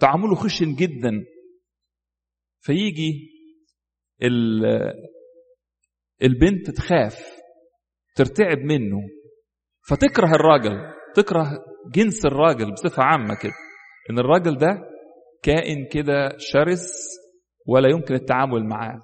تعامله 0.00 0.34
خشن 0.34 0.74
جدا. 0.74 1.10
فيجي 2.60 3.30
البنت 6.22 6.70
تخاف 6.70 7.40
ترتعب 8.16 8.58
منه. 8.58 8.98
فتكره 9.90 10.30
الراجل 10.34 10.78
تكره 11.14 11.64
جنس 11.94 12.26
الراجل 12.26 12.72
بصفة 12.72 13.02
عامة 13.02 13.34
كده 13.42 13.52
إن 14.10 14.18
الراجل 14.18 14.56
ده 14.58 14.78
كائن 15.42 15.86
كده 15.92 16.28
شرس 16.38 16.92
ولا 17.66 17.88
يمكن 17.90 18.14
التعامل 18.14 18.64
معاه. 18.66 19.00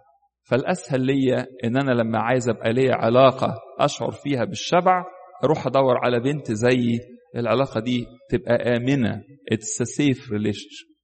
فالأسهل 0.49 1.01
ليا 1.01 1.47
إن 1.65 1.77
أنا 1.77 1.91
لما 1.93 2.19
عايز 2.19 2.49
أبقى 2.49 2.73
ليا 2.73 2.95
علاقة 2.95 3.55
أشعر 3.81 4.11
فيها 4.11 4.45
بالشبع 4.45 5.05
أروح 5.45 5.67
أدور 5.67 5.97
على 6.05 6.21
بنت 6.21 6.53
زي 6.53 6.99
العلاقة 7.37 7.81
دي 7.81 8.07
تبقى 8.31 8.77
آمنة. 8.77 9.23
It's 9.55 9.83
a 9.83 9.87
safe 9.87 10.21
relationship. 10.31 10.97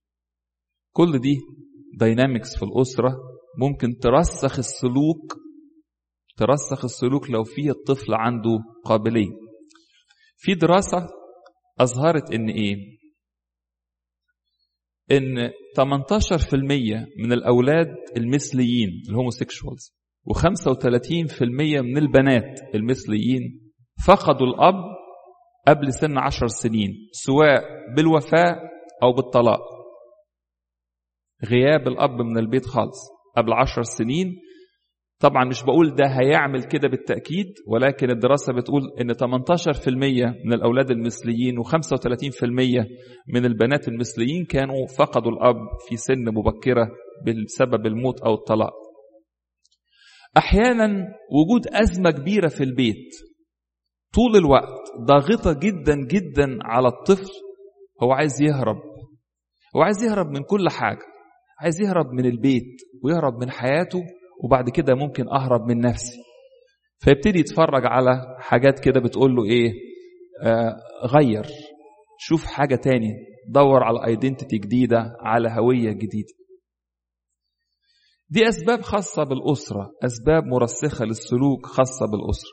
كل 0.92 1.18
دي 1.18 1.36
dynamics 1.98 2.56
في 2.56 2.62
الأسرة 2.62 3.14
ممكن 3.58 3.98
ترسخ 4.02 4.58
السلوك 4.58 5.36
ترسخ 6.36 6.84
السلوك 6.84 7.30
لو 7.30 7.44
في 7.44 7.70
الطفل 7.70 8.14
عنده 8.14 8.58
قابلية. 8.84 9.30
في 10.42 10.54
دراسة 10.54 11.08
أظهرت 11.80 12.34
إن 12.34 12.48
إيه؟ 12.48 12.76
إن 15.12 15.50
18% 15.80 16.54
من 17.18 17.32
الأولاد 17.32 17.94
المثليين 18.16 18.88
ال 19.10 19.17
homosexuals 19.17 19.94
و35% 20.30 21.42
من 21.82 21.98
البنات 21.98 22.60
المثليين 22.74 23.72
فقدوا 24.06 24.46
الأب 24.46 24.74
قبل 25.68 25.92
سن 25.92 26.18
عشر 26.18 26.46
سنين 26.46 27.08
سواء 27.12 27.62
بالوفاة 27.96 28.56
أو 29.02 29.12
بالطلاق 29.12 29.60
غياب 31.44 31.88
الأب 31.88 32.20
من 32.20 32.38
البيت 32.38 32.66
خالص 32.66 32.98
قبل 33.36 33.52
عشر 33.52 33.82
سنين 33.82 34.40
طبعا 35.22 35.44
مش 35.44 35.62
بقول 35.62 35.94
ده 35.94 36.04
هيعمل 36.06 36.64
كده 36.64 36.88
بالتأكيد 36.88 37.46
ولكن 37.66 38.10
الدراسة 38.10 38.52
بتقول 38.52 38.82
إن 39.00 39.12
18% 39.12 39.88
من 40.44 40.52
الأولاد 40.52 40.90
المثليين 40.90 41.54
و35% 41.62 42.44
من 43.34 43.44
البنات 43.44 43.88
المثليين 43.88 44.44
كانوا 44.44 44.86
فقدوا 44.98 45.32
الأب 45.32 45.56
في 45.88 45.96
سن 45.96 46.24
مبكرة 46.28 46.88
بسبب 47.26 47.86
الموت 47.86 48.20
أو 48.20 48.34
الطلاق. 48.34 48.72
أحيانا 50.36 51.08
وجود 51.30 51.66
أزمة 51.66 52.10
كبيرة 52.10 52.48
في 52.48 52.64
البيت 52.64 53.14
طول 54.14 54.36
الوقت 54.36 54.90
ضاغطة 55.08 55.52
جدا 55.52 55.94
جدا 56.06 56.58
على 56.62 56.88
الطفل 56.88 57.30
هو 58.02 58.12
عايز 58.12 58.42
يهرب 58.42 58.76
هو 59.76 59.82
عايز 59.82 60.04
يهرب 60.04 60.26
من 60.26 60.42
كل 60.42 60.68
حاجة 60.70 61.06
عايز 61.60 61.80
يهرب 61.80 62.06
من 62.12 62.26
البيت 62.26 62.80
ويهرب 63.04 63.40
من 63.40 63.50
حياته 63.50 64.00
وبعد 64.44 64.70
كده 64.70 64.94
ممكن 64.94 65.28
أهرب 65.28 65.60
من 65.68 65.78
نفسي. 65.80 66.22
فيبتدي 66.98 67.38
يتفرج 67.38 67.86
على 67.86 68.36
حاجات 68.38 68.80
كده 68.80 69.00
بتقول 69.00 69.34
له 69.36 69.44
إيه؟ 69.44 69.72
آه 70.42 70.76
غير. 71.06 71.46
شوف 72.18 72.44
حاجة 72.44 72.74
تاني. 72.74 73.12
دور 73.48 73.82
على 73.82 74.06
identity 74.06 74.58
جديدة 74.58 75.16
على 75.20 75.48
هوية 75.50 75.92
جديدة. 75.92 76.34
دي 78.28 78.48
أسباب 78.48 78.80
خاصة 78.80 79.22
بالأسرة 79.24 79.90
أسباب 80.04 80.44
مرسخة 80.44 81.04
للسلوك 81.04 81.66
خاصة 81.66 82.06
بالأسرة. 82.06 82.52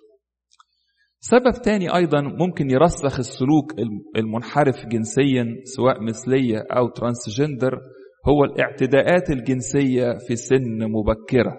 سبب 1.19 1.62
تاني 1.63 1.95
أيضا 1.95 2.21
ممكن 2.21 2.69
يرسخ 2.69 3.19
السلوك 3.19 3.73
المنحرف 4.15 4.86
جنسيا 4.86 5.45
سواء 5.63 6.04
مثلية 6.04 6.63
أو 6.78 6.89
transgender 6.89 7.79
هو 8.28 8.43
الاعتداءات 8.43 9.30
الجنسية 9.30 10.17
في 10.28 10.36
سن 10.36 10.80
مبكرة. 10.82 11.58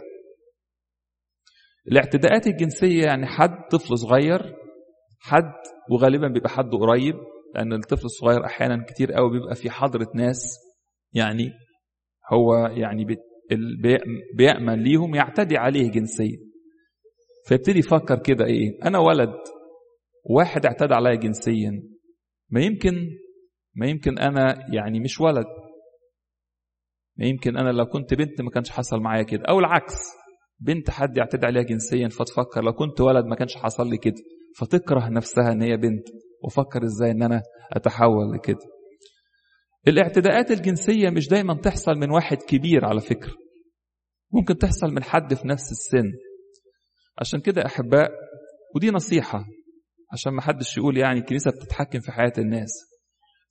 الاعتداءات 1.90 2.46
الجنسية 2.46 3.02
يعني 3.04 3.26
حد 3.26 3.68
طفل 3.70 3.98
صغير 3.98 4.56
حد 5.20 5.52
وغالبا 5.90 6.28
بيبقى 6.28 6.50
حد 6.50 6.70
قريب 6.74 7.14
لأن 7.54 7.72
الطفل 7.72 8.04
الصغير 8.04 8.44
أحيانا 8.44 8.84
كتير 8.88 9.12
قوي 9.12 9.30
بيبقى 9.30 9.54
في 9.54 9.70
حضرة 9.70 10.08
ناس 10.14 10.42
يعني 11.12 11.52
هو 12.32 12.54
يعني 12.66 13.06
بيأمن 14.36 14.82
ليهم 14.82 15.14
يعتدي 15.14 15.56
عليه 15.56 15.90
جنسيا. 15.90 16.38
فيبتدي 17.46 17.78
يفكر 17.78 18.18
كده 18.18 18.44
إيه؟ 18.44 18.78
أنا 18.84 18.98
ولد 18.98 19.34
واحد 20.24 20.66
اعتدى 20.66 20.94
عليا 20.94 21.14
جنسيا 21.14 21.82
ما 22.50 22.60
يمكن 22.60 22.92
ما 23.74 23.86
يمكن 23.86 24.18
أنا 24.18 24.74
يعني 24.74 25.00
مش 25.00 25.20
ولد. 25.20 25.46
ما 27.16 27.26
يمكن 27.26 27.56
أنا 27.56 27.70
لو 27.70 27.86
كنت 27.86 28.14
بنت 28.14 28.40
ما 28.40 28.50
كانش 28.50 28.70
حصل 28.70 29.00
معايا 29.00 29.22
كده 29.22 29.42
أو 29.48 29.58
العكس. 29.58 30.19
بنت 30.60 30.90
حد 30.90 31.16
يعتدي 31.16 31.46
عليها 31.46 31.62
جنسيا 31.62 32.08
فتفكر 32.08 32.64
لو 32.64 32.72
كنت 32.72 33.00
ولد 33.00 33.24
ما 33.26 33.34
كانش 33.36 33.56
حصل 33.56 33.88
لي 33.90 33.98
كده. 33.98 34.22
فتكره 34.56 35.08
نفسها 35.08 35.52
إن 35.52 35.62
هي 35.62 35.76
بنت 35.76 36.08
وفكر 36.44 36.84
إزاي 36.84 37.10
إن 37.10 37.22
أنا 37.22 37.42
أتحول 37.72 38.32
لكده. 38.32 38.58
الاعتداءات 39.88 40.50
الجنسية 40.50 41.10
مش 41.10 41.28
دايما 41.28 41.54
تحصل 41.54 41.92
من 41.94 42.10
واحد 42.10 42.36
كبير 42.36 42.84
على 42.84 43.00
فكرة. 43.00 43.32
ممكن 44.32 44.58
تحصل 44.58 44.90
من 44.94 45.02
حد 45.02 45.34
في 45.34 45.48
نفس 45.48 45.70
السن. 45.70 46.12
عشان 47.18 47.40
كده 47.40 47.66
أحباء 47.66 48.10
ودي 48.74 48.90
نصيحة 48.90 49.44
عشان 50.12 50.32
ما 50.32 50.42
حدش 50.42 50.76
يقول 50.78 50.96
يعني 50.96 51.18
الكنيسة 51.18 51.50
بتتحكم 51.50 52.00
في 52.00 52.12
حياة 52.12 52.32
الناس. 52.38 52.70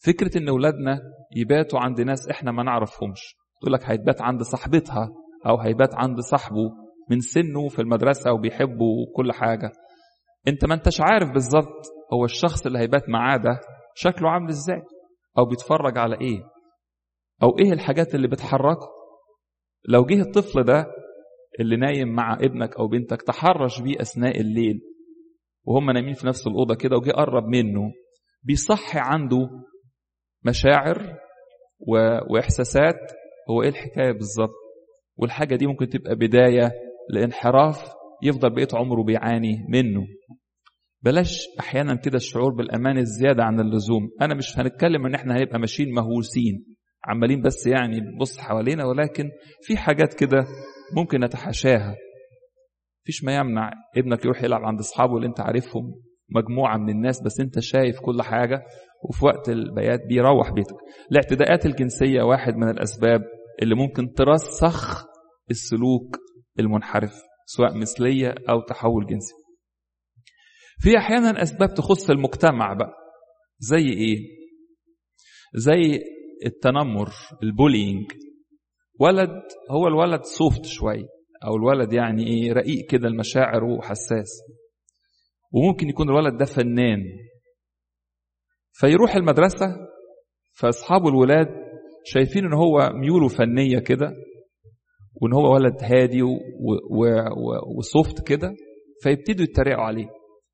فكرة 0.04 0.38
إن 0.38 0.50
أولادنا 0.50 1.00
يباتوا 1.36 1.80
عند 1.80 2.02
ناس 2.02 2.30
إحنا 2.30 2.52
ما 2.52 2.64
نعرفهمش. 2.64 3.36
تقول 3.62 3.74
لك 3.74 3.84
هيتبات 3.84 4.22
عند 4.22 4.42
صاحبتها 4.42 5.10
أو 5.46 5.58
هيبات 5.58 5.96
عند 5.96 6.20
صاحبه. 6.20 6.89
من 7.10 7.20
سنه 7.20 7.68
في 7.70 7.80
المدرسة 7.82 8.34
وبيحبه 8.34 8.86
وكل 8.86 9.32
حاجة. 9.32 9.72
انت 10.48 10.66
ما 10.66 10.74
انتش 10.76 11.02
عارف 11.02 11.32
بالظبط 11.32 11.86
هو 12.14 12.26
الشخص 12.26 12.66
اللي 12.66 12.80
هيبات 12.80 13.10
معاه 13.10 13.38
ده 13.38 13.60
شكله 13.96 14.30
عامل 14.30 14.50
إزاي 14.50 14.82
أو 15.38 15.46
بيتفرج 15.46 15.98
على 15.98 16.16
إيه 16.22 16.44
أو 17.44 17.50
إيه 17.60 17.74
الحاجات 17.74 18.16
اللي 18.16 18.28
بتحركه. 18.28 18.88
لو 19.88 20.06
جه 20.06 20.22
الطفل 20.22 20.64
ده 20.64 20.86
اللي 21.60 21.76
نايم 21.78 22.08
مع 22.16 22.34
ابنك 22.34 22.78
أو 22.78 22.88
بنتك 22.88 23.22
تحرش 23.22 23.82
بيه 23.82 24.02
اثناء 24.02 24.40
الليل 24.42 24.82
وهم 25.66 25.92
نايمين 25.92 26.14
في 26.14 26.28
نفس 26.28 26.48
الأوضة 26.48 26.76
كده 26.76 26.98
وجه 26.98 27.12
قرب 27.12 27.44
منه 27.44 27.92
بيصحي 28.44 29.00
عنده 29.00 29.50
مشاعر 30.46 31.18
و... 31.80 31.96
وإحساسات 32.34 33.12
هو 33.50 33.64
إيه 33.64 33.70
الحكاية 33.70 34.12
بالظبط؟ 34.12 34.56
والحاجة 35.18 35.56
دي 35.56 35.68
ممكن 35.68 35.90
تبقى 35.90 36.16
بداية 36.16 36.72
لانحراف 37.10 37.92
يفضل 38.24 38.50
بقيت 38.50 38.76
عمره 38.76 39.04
بيعاني 39.04 39.66
منه. 39.70 40.06
بلاش 41.02 41.40
أحيانا 41.60 41.96
كده 41.96 42.16
الشعور 42.16 42.54
بالأمان 42.54 42.98
الزيادة 42.98 43.44
عن 43.44 43.60
اللزوم. 43.60 44.10
أنا 44.22 44.36
مش 44.36 44.60
هنتكلم 44.60 45.06
إن 45.06 45.16
إحنا 45.16 45.38
هنبقى 45.38 45.60
ماشيين 45.60 45.94
مهووسين 45.94 46.66
عمالين 47.06 47.42
بس 47.42 47.68
يعني 47.68 48.00
بنبص 48.00 48.38
حوالينا 48.40 48.86
ولكن 48.86 49.30
في 49.62 49.78
حاجات 49.78 50.14
كده 50.14 50.46
ممكن 50.96 51.24
نتحاشاها. 51.24 51.96
فيش 53.06 53.24
ما 53.24 53.36
يمنع 53.36 53.72
ابنك 53.98 54.26
يروح 54.26 54.44
يلعب 54.44 54.62
عند 54.64 54.80
أصحابه 54.80 55.16
اللي 55.16 55.28
أنت 55.28 55.40
عارفهم 55.40 55.94
مجموعة 56.30 56.78
من 56.78 56.90
الناس 56.90 57.22
بس 57.26 57.40
أنت 57.40 57.60
شايف 57.60 58.00
كل 58.00 58.22
حاجة 58.22 58.62
وفي 59.10 59.26
وقت 59.26 59.50
البيات 59.50 60.00
بيروح 60.10 60.52
بيتك. 60.52 60.76
الاعتداءات 61.12 61.66
الجنسية 61.66 62.22
واحد 62.22 62.56
من 62.56 62.70
الأسباب 62.70 63.22
اللي 63.62 63.76
ممكن 63.76 64.14
ترسخ 64.14 65.06
السلوك 65.52 66.18
المنحرف 66.60 67.22
سواء 67.46 67.78
مثلية 67.78 68.36
أو 68.50 68.62
تحول 68.62 69.06
جنسي. 69.06 69.34
في 70.80 70.98
أحيانا 70.98 71.42
أسباب 71.44 71.74
تخص 71.74 72.10
المجتمع 72.10 72.74
بقى. 72.74 72.94
زي 73.60 73.90
إيه؟ 73.90 74.18
زي 75.56 76.00
التنمر 76.46 77.10
ال 77.44 77.50
bullying. 77.50 78.12
ولد 79.00 79.42
هو 79.72 79.88
الولد 79.88 80.24
soft 80.24 80.66
شوي 80.66 81.06
أو 81.46 81.56
الولد 81.56 81.94
يعني 81.94 82.28
إيه 82.28 82.54
رقيق 82.54 82.86
كده 82.90 83.08
المشاعر 83.08 83.64
وحساس. 83.64 84.30
وممكن 85.52 85.90
يكون 85.90 86.10
الولد 86.10 86.38
ده 86.38 86.46
فنان. 86.46 87.04
فيروح 88.74 89.16
المدرسة 89.16 89.76
فأصحابه 90.54 91.10
الولاد 91.10 91.48
شايفين 92.06 92.46
إن 92.46 92.54
هو 92.54 92.90
ميوله 92.94 93.28
فنية 93.28 93.80
كده 93.80 94.14
وإن 95.16 95.34
هو 95.34 95.54
ولد 95.54 95.76
هادي 95.84 96.22
وسوفت 97.78 98.28
كده 98.28 98.54
فيبتدوا 99.04 99.44
يتريقوا 99.44 99.84
عليه 99.84 100.08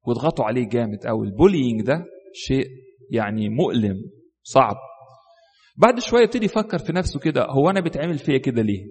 ويضغطوا 0.07 0.45
عليه 0.45 0.69
جامد 0.69 1.05
قوي 1.07 1.27
البولينج 1.27 1.81
ده 1.81 2.05
شيء 2.33 2.65
يعني 3.11 3.49
مؤلم 3.49 3.97
صعب. 4.43 4.75
بعد 5.77 5.99
شوية 5.99 6.23
يبتدي 6.23 6.45
يفكر 6.45 6.77
في 6.77 6.93
نفسه 6.93 7.19
كده 7.19 7.45
هو 7.49 7.69
أنا 7.69 7.81
بتعمل 7.81 8.17
فيا 8.17 8.37
كده 8.37 8.61
ليه؟ 8.61 8.85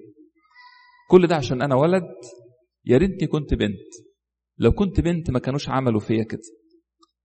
كل 1.10 1.26
ده 1.26 1.36
عشان 1.36 1.62
أنا 1.62 1.74
ولد 1.74 2.02
يا 2.86 2.96
ريتني 2.96 3.26
كنت 3.28 3.54
بنت. 3.54 3.92
لو 4.58 4.72
كنت 4.72 5.00
بنت 5.00 5.30
ما 5.30 5.38
كانوش 5.38 5.68
عملوا 5.68 6.00
فيا 6.00 6.24
كده. 6.24 6.40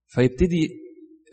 فيبتدي 0.08 0.68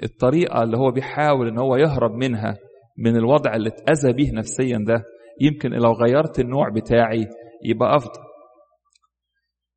الطريقة 0.03 0.63
اللي 0.63 0.77
هو 0.77 0.91
بيحاول 0.91 1.49
إن 1.49 1.59
هو 1.59 1.77
يهرب 1.77 2.11
منها 2.13 2.59
من 2.99 3.17
الوضع 3.17 3.55
اللي 3.57 3.69
اتأذى 3.69 4.13
بيه 4.13 4.33
نفسيا 4.33 4.79
ده 4.87 5.05
يمكن 5.41 5.71
لو 5.71 5.93
غيرت 5.93 6.41
النوع 6.41 6.69
بتاعي 6.69 7.27
يبقى 7.65 7.97
أفضل. 7.97 8.21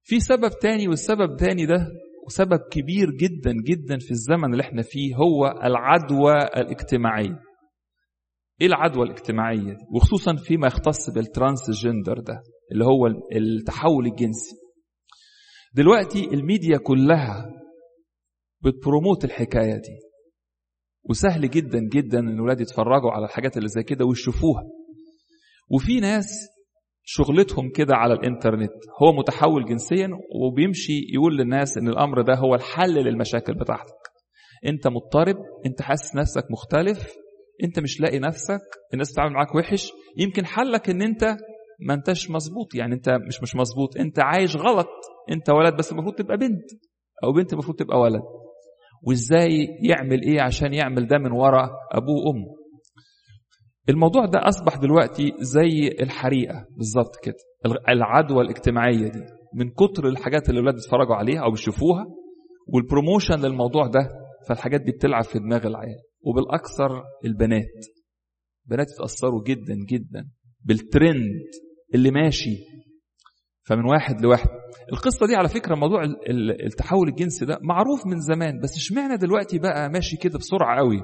في 0.04 0.19
سبب 0.19 0.50
تاني 0.62 0.88
والسبب 0.88 1.36
تاني 1.36 1.65
ده 1.65 1.88
وسبب 2.28 2.60
كبير 2.72 3.10
جدا 3.12 3.54
جدا 3.67 3.98
في 4.00 4.12
الزمن 4.12 4.52
اللي 4.52 4.62
إحنا 4.63 4.82
فيه 4.82 5.15
هو 5.15 5.45
العدوى 5.63 6.34
الاجتماعية 6.38 7.39
إيه 8.62 8.67
العدوى 8.67 9.04
الاجتماعية 9.04 9.74
دي؟ 9.74 9.86
وخصوصا 9.95 10.36
فيما 10.36 10.67
يختص 10.67 11.10
بال 11.10 11.70
transgender 11.84 12.20
ده 12.19 12.43
اللي 12.72 12.86
هو 12.86 13.08
التحول 13.36 14.06
الجنسي. 14.06 14.56
دلوقتي 15.74 16.26
الميديا 16.26 16.78
كلها 16.78 17.45
بت 18.62 18.76
promote 18.76 19.26
الحكاية 19.26 19.74
دي. 19.76 20.00
وسهل 21.10 21.50
جدا 21.50 21.80
جدا 21.93 22.19
إن 22.19 22.30
الولاد 22.30 22.62
يتفرجوا 22.62 23.12
على 23.12 23.26
الحاجات 23.26 23.58
اللي 23.58 23.67
زي 23.67 23.84
كده 23.84 24.06
ويشوفوها. 24.06 24.63
وفي 25.72 26.00
ناس 26.00 26.48
شغلتهم 27.04 27.70
كده 27.76 27.96
على 27.96 28.14
الإنترنت 28.14 28.72
هو 29.04 29.14
متحول 29.14 29.66
جنسيا 29.66 30.10
وبيمشي 30.42 31.02
يقول 31.14 31.38
للناس 31.38 31.78
إن 31.78 31.88
الأمر 31.88 32.22
ده 32.22 32.36
هو 32.36 32.56
الحل 32.56 32.94
للمشاكل 32.94 33.54
بتاعتك. 33.54 33.94
أنت 34.66 34.88
مضطرب 34.88 35.36
أنت 35.66 35.82
حاسس 35.82 36.16
نفسك 36.16 36.44
مختلف 36.52 37.14
أنت 37.64 37.80
مش 37.80 38.02
لاقي 38.02 38.20
نفسك 38.20 38.62
الناس 38.94 39.12
بتتعامل 39.12 39.34
معاك 39.34 39.56
وحش 39.56 39.92
يمكن 40.18 40.46
حلك 40.46 40.90
إن 40.90 41.02
أنت 41.02 41.24
ما 41.88 41.94
أنتش 41.94 42.30
مظبوط 42.32 42.76
يعني 42.76 42.96
أنت 42.96 43.10
مش 43.10 43.42
مش 43.42 43.56
مظبوط 43.56 43.98
أنت 43.98 44.20
عايش 44.20 44.56
غلط 44.56 44.88
أنت 45.32 45.50
ولد 45.50 45.76
بس 45.78 45.92
المفروض 45.92 46.16
تبقى 46.16 46.38
بنت 46.38 46.66
أو 47.24 47.34
بنت 47.34 47.54
المفروض 47.54 47.78
تبقى 47.78 48.00
ولد. 48.00 48.22
وإزاي 49.04 49.68
يعمل 49.90 50.22
إيه 50.24 50.42
عشان 50.42 50.74
يعمل 50.74 51.08
ده 51.08 51.18
من 51.18 51.32
ورا 51.32 51.70
أبوه 51.92 52.16
وأمه؟ 52.28 52.59
الموضوع 53.89 54.25
ده 54.25 54.39
أصبح 54.47 54.75
دلوقتي 54.78 55.34
زي 55.39 55.88
الحريقة 56.02 56.65
بالظبط 56.78 57.15
كده. 57.23 57.36
العدوى 57.89 58.41
الاجتماعية 58.41 59.08
دي 59.08 59.23
من 59.54 59.69
كتر 59.69 60.08
الحاجات 60.08 60.49
اللي 60.49 60.60
الولاد 60.60 60.75
بيتفرجوا 60.75 61.15
عليها 61.15 61.43
أو 61.43 61.52
بيشوفوها 61.52 62.06
وال 62.68 62.80
promotion 62.80 63.36
للموضوع 63.36 63.88
ده 63.88 64.10
فالحاجات 64.47 64.82
دي 64.82 64.91
بتلعب 64.91 65.23
في 65.23 65.39
دماغ 65.39 65.67
العيال 65.67 65.99
وبالأكثر 66.21 67.04
البنات. 67.25 67.86
بنات 68.65 68.88
يتأثروا 68.91 69.43
جدا 69.43 69.75
جدا 69.89 70.30
بالترند 70.65 71.41
اللي 71.95 72.12
ماشي 72.12 72.56
فمن 73.63 73.86
واحد 73.86 74.21
لواحد. 74.21 74.49
القصة 74.93 75.28
دي 75.28 75.36
على 75.36 75.47
فكرة 75.49 75.75
موضوع 75.75 76.04
التحول 76.65 77.08
الجنسي 77.08 77.45
ده 77.45 77.60
معروف 77.62 78.06
من 78.08 78.19
زمان 78.19 78.60
بس 78.60 78.78
اشمعنى 78.78 79.17
دلوقتي 79.17 79.60
بقى 79.60 79.89
ماشي 79.89 80.17
كده 80.17 80.38
بسرعة 80.39 80.78
قوي؟ 80.80 81.02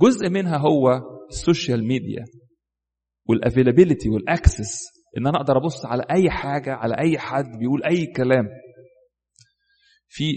جزء 0.00 0.28
منها 0.28 0.56
هو 0.58 1.00
ال 1.28 1.36
social 1.36 1.86
media 1.86 2.24
وال 3.28 3.39
availability 3.39 4.08
وال 4.08 4.26
access 4.26 4.78
إن 5.18 5.26
أنا 5.26 5.36
أقدر 5.36 5.56
أبص 5.56 5.86
على 5.86 6.02
أي 6.10 6.30
حاجة 6.30 6.72
على 6.74 6.98
أي 6.98 7.18
حد 7.18 7.58
بيقول 7.58 7.84
أي 7.84 8.06
كلام. 8.06 8.48
في 10.08 10.32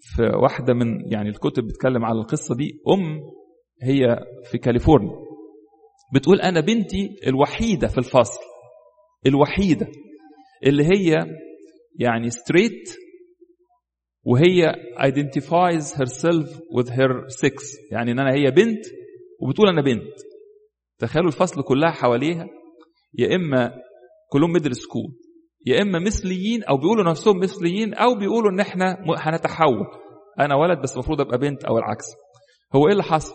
في 0.00 0.22
واحدة 0.22 0.74
من 0.74 1.12
يعني 1.12 1.28
الكتب 1.28 1.64
بتتكلم 1.64 2.04
على 2.04 2.18
القصة 2.18 2.54
دي 2.54 2.70
أم 2.88 3.20
هي 3.82 4.18
في 4.50 4.58
كاليفورنيا. 4.58 5.12
بتقول 6.14 6.40
أنا 6.40 6.60
بنتي 6.60 7.16
الوحيدة 7.26 7.88
في 7.88 7.98
الفصل 7.98 8.40
الوحيدة 9.26 9.86
اللي 10.66 10.84
هي 10.84 11.26
يعني 12.00 12.30
ستريت 12.30 12.90
وهي 14.24 14.72
identifies 14.98 15.94
herself 15.94 16.48
with 16.76 16.88
her 16.90 17.28
sex. 17.44 17.54
يعني 17.92 18.12
إن 18.12 18.18
أنا 18.18 18.34
هي 18.34 18.50
بنت 18.50 18.84
وبتقول 19.40 19.68
أنا 19.68 19.82
بنت. 19.82 20.27
تخيلوا 20.98 21.28
الفصل 21.28 21.62
كلها 21.62 21.90
حواليها 21.90 22.46
يا 23.18 23.36
إما 23.36 23.72
كلهم 24.32 24.52
middle 24.52 24.76
school 24.76 25.12
يا 25.66 25.82
إما 25.82 25.98
مثليين 25.98 26.64
أو 26.64 26.76
بيقولوا 26.76 27.10
نفسهم 27.10 27.38
مثليين 27.38 27.94
أو 27.94 28.14
بيقولوا 28.14 28.50
إن 28.50 28.60
إحنا 28.60 28.96
هنتحول. 29.18 29.86
أنا 30.40 30.54
ولد 30.56 30.78
بس 30.82 30.92
المفروض 30.92 31.20
أبقى 31.20 31.38
بنت 31.38 31.64
أو 31.64 31.78
العكس. 31.78 32.04
هو 32.74 32.86
إيه 32.86 32.92
اللي 32.92 33.02
حصل؟ 33.02 33.34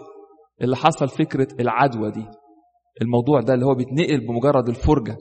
اللي 0.61 0.75
حصل 0.75 1.07
فكرة 1.07 1.47
العدوى 1.59 2.11
دي. 2.11 2.25
الموضوع 3.01 3.39
ده 3.41 3.53
اللي 3.53 3.65
هو 3.65 3.75
بيتنقل 3.75 4.27
بمجرد 4.27 4.69
الفرجة. 4.69 5.17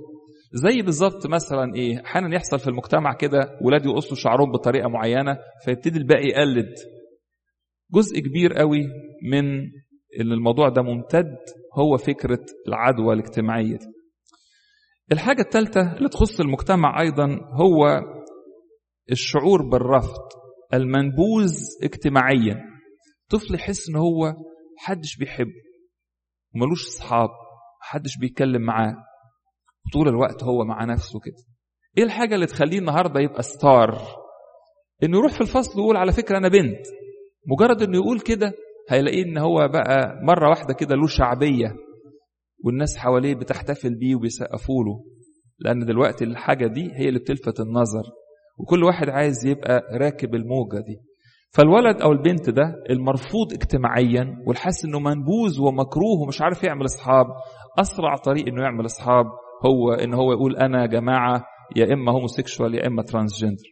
زي 0.52 0.82
بالظبط 0.82 1.26
مثلا 1.26 1.74
إيه 1.74 2.04
أحيانا 2.04 2.34
يحصل 2.34 2.58
في 2.58 2.68
المجتمع 2.68 3.12
كده 3.14 3.58
ولاد 3.62 3.86
يقصوا 3.86 4.16
شعرهم 4.16 4.52
بطريقة 4.52 4.88
معينة 4.88 5.38
فيبتدي 5.64 5.98
الباقي 5.98 6.26
يقلد. 6.26 6.74
جزء 7.94 8.18
كبير 8.20 8.52
قوي 8.52 8.82
من 9.30 9.44
إن 10.20 10.32
الموضوع 10.32 10.68
ده 10.68 10.82
ممتد 10.82 11.36
هو 11.78 11.96
فكرة 11.96 12.44
العدوى 12.68 13.14
الاجتماعية. 13.14 13.78
دي 15.08 15.14
الحاجة 15.14 15.40
الثالثه 15.42 15.96
اللي 15.96 16.08
تخص 16.08 16.40
المجتمع 16.40 17.00
أيضا 17.00 17.38
هو 17.60 18.00
الشعور 19.10 19.62
بالرفض 19.70 20.28
المنبوذ 20.74 21.54
اجتماعيا. 21.82 22.56
طفل 23.28 23.54
يحس 23.54 23.88
ان 23.88 23.96
هو 23.96 24.34
محدش 24.78 25.16
بيحبه 25.16 25.62
وملوش 26.54 26.86
أصحاب 26.86 27.28
محدش 27.82 28.16
بيتكلم 28.16 28.62
معاه 28.62 28.96
طول 29.92 30.08
الوقت 30.08 30.44
هو 30.44 30.64
مع 30.64 30.84
نفسه 30.84 31.20
كده. 31.20 31.44
إيه 31.98 32.04
الحاجة 32.04 32.34
اللي 32.34 32.46
تخليه 32.46 32.78
النهارده 32.78 33.20
يبقى 33.20 33.42
ستار؟ 33.42 33.98
إنه 35.02 35.18
يروح 35.18 35.32
في 35.32 35.40
الفصل 35.40 35.80
ويقول 35.80 35.96
على 35.96 36.12
فكرة 36.12 36.38
أنا 36.38 36.48
بنت. 36.48 36.86
مجرد 37.46 37.82
إنه 37.82 37.96
يقول 37.96 38.20
كده 38.20 38.52
هيلاقيه 38.90 39.24
إن 39.24 39.38
هو 39.38 39.68
بقى 39.68 40.18
مرة 40.22 40.48
واحدة 40.48 40.74
كده 40.74 40.94
له 40.96 41.06
شعبية 41.06 41.74
والناس 42.64 42.96
حواليه 42.98 43.34
بتحتفل 43.34 43.94
بيه 43.98 44.14
وبيسقفوا 44.16 44.84
له 44.84 45.04
لأن 45.58 45.78
دلوقتي 45.86 46.24
الحاجة 46.24 46.66
دي 46.66 46.90
هي 46.94 47.08
اللي 47.08 47.18
بتلفت 47.18 47.60
النظر 47.60 48.02
وكل 48.58 48.84
واحد 48.84 49.08
عايز 49.08 49.46
يبقى 49.46 49.82
راكب 49.92 50.34
الموجة 50.34 50.76
دي. 50.76 50.96
فالولد 51.54 52.00
أو 52.02 52.12
البنت 52.12 52.50
ده 52.50 52.74
المرفوض 52.90 53.52
اجتماعيا 53.52 54.36
والحاسس 54.46 54.84
إنه 54.84 54.98
منبوذ 55.00 55.60
ومكروه 55.60 56.20
ومش 56.24 56.42
عارف 56.42 56.64
يعمل 56.64 56.84
أصحاب 56.84 57.26
أسرع 57.78 58.16
طريق 58.16 58.46
إنه 58.48 58.62
يعمل 58.62 58.84
أصحاب 58.84 59.26
هو 59.66 59.92
إن 59.92 60.14
هو 60.14 60.32
يقول 60.32 60.56
أنا 60.56 60.82
يا 60.82 60.86
جماعة 60.86 61.44
يا 61.76 61.92
إما 61.94 62.12
homosexual 62.12 62.74
يا 62.74 62.86
إما 62.86 63.02
transgender 63.02 63.64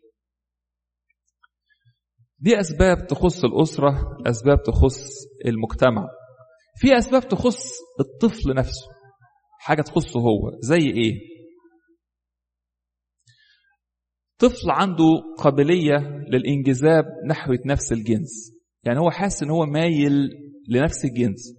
دي 2.41 2.61
أسباب 2.61 3.07
تخص 3.07 3.45
الأسرة 3.45 4.17
أسباب 4.27 4.63
تخص 4.63 5.09
المجتمع. 5.47 6.09
في 6.77 6.99
أسباب 6.99 7.29
تخص 7.29 7.63
الطفل 8.01 8.55
نفسه 8.55 8.87
حاجة 9.61 9.83
تخصه 9.83 10.21
هو 10.21 10.51
زي 10.61 10.87
إيه؟ 10.91 11.13
طفل 14.39 14.71
عنده 14.71 15.05
قابلية 15.39 15.97
للإنجذاب 16.29 17.05
نحو 17.29 17.53
نفس 17.67 17.93
الجنس. 17.93 18.53
يعني 18.85 18.99
هو 19.01 19.11
حاسس 19.11 19.43
إن 19.43 19.51
هو 19.51 19.67
مايل 19.67 20.29
لنفس 20.69 21.05
الجنس. 21.05 21.55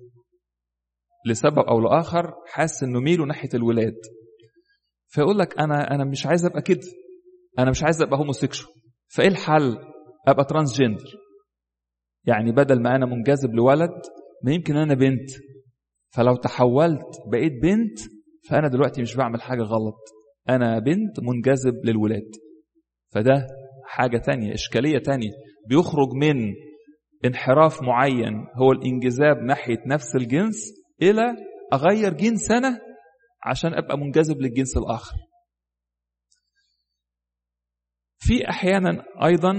لسبب 1.28 1.60
أو 1.60 1.80
لآخر 1.80 2.34
حاسس 2.48 2.84
إنه 2.84 3.00
ميله 3.00 3.26
ناحية 3.26 3.50
الولاد. 3.54 3.96
فيقول 5.08 5.40
لك 5.40 5.60
أنا 5.60 5.96
أنا 5.96 6.04
مش 6.06 6.26
عايز 6.26 6.46
أبقى 6.46 6.62
كده. 6.62 6.88
أنا 7.60 7.70
مش 7.70 7.84
عايز 7.84 8.02
أبقى 8.02 8.20
homosexual 8.20 8.74
فإيه 9.08 9.28
الحل؟ 9.28 9.78
أبقى 10.28 10.46
transgender 10.46 11.10
يعني 12.28 12.52
بدل 12.52 12.82
ما 12.82 12.96
أنا 12.96 13.06
منجذب 13.06 13.54
لولد 13.56 14.02
ما 14.44 14.54
يمكن 14.54 14.78
أنا 14.78 14.94
بنت. 14.94 15.30
فلو 16.14 16.36
تحولت 16.36 17.08
بقيت 17.32 17.54
بنت 17.62 18.00
فأنا 18.50 18.68
دلوقتي 18.68 19.02
مش 19.02 19.16
بعمل 19.16 19.42
حاجة 19.42 19.62
غلط. 19.62 20.00
أنا 20.50 20.80
بنت 20.80 21.20
منجذب 21.20 21.86
للولاد. 21.86 22.32
فده 23.14 23.48
حاجة 23.86 24.18
تانية 24.18 24.54
إشكالية 24.54 24.98
تانية. 24.98 25.32
بيخرج 25.68 26.08
من 26.14 26.54
انحراف 27.26 27.82
معين 27.84 28.34
هو 28.56 28.72
الانجذاب 28.72 29.38
ناحية 29.38 29.78
نفس 29.88 30.16
الجنس 30.16 30.56
إلى 31.02 31.24
أغير 31.74 32.14
جنس 32.14 32.52
أنا 32.52 32.80
عشان 33.46 33.74
أبقى 33.74 33.98
منجذب 33.98 34.42
للجنس 34.42 34.78
الآخر. 34.78 35.16
في 38.20 38.50
أحيانا 38.50 39.04
أيضا 39.26 39.52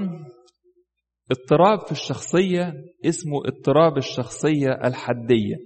اضطراب 1.33 1.81
في 1.87 1.93
الشخصية 1.93 2.75
اسمه 3.05 3.39
اضطراب 3.47 3.97
الشخصية 3.99 4.71
الحدية 4.85 5.57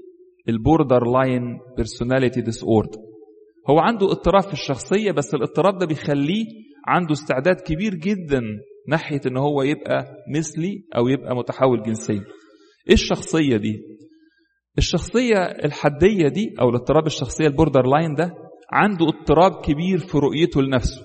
ال 0.48 0.53
borderline 0.53 1.04
personality 1.04 2.40
disorder 2.40 2.98
هو 3.70 3.78
عنده 3.78 4.06
اضطراب 4.06 4.42
في 4.42 4.52
الشخصية 4.52 5.12
بس 5.12 5.34
الاضطراب 5.34 5.78
ده 5.78 5.86
بيخليه 5.86 6.44
عنده 6.86 7.12
استعداد 7.12 7.56
كبير 7.60 7.94
جدا 7.94 8.40
ناحية 8.88 9.20
إن 9.26 9.36
هو 9.36 9.62
يبقى 9.62 10.04
مثلي 10.36 10.84
أو 10.96 11.08
يبقى 11.08 11.36
متحول 11.36 11.82
جنسيا. 11.82 12.24
إيه 12.88 12.94
الشخصية 12.94 13.56
دي؟ 13.56 13.78
الشخصية 14.78 15.36
الحدية 15.64 16.28
دي 16.28 16.54
أو 16.60 16.68
الاضطراب 16.68 17.06
الشخصية 17.06 17.46
ال 17.46 17.86
borderline 17.86 18.14
ده 18.14 18.34
عنده 18.72 19.06
اضطراب 19.08 19.64
كبير 19.64 19.98
في 19.98 20.18
رؤيته 20.18 20.62
لنفسه. 20.62 21.02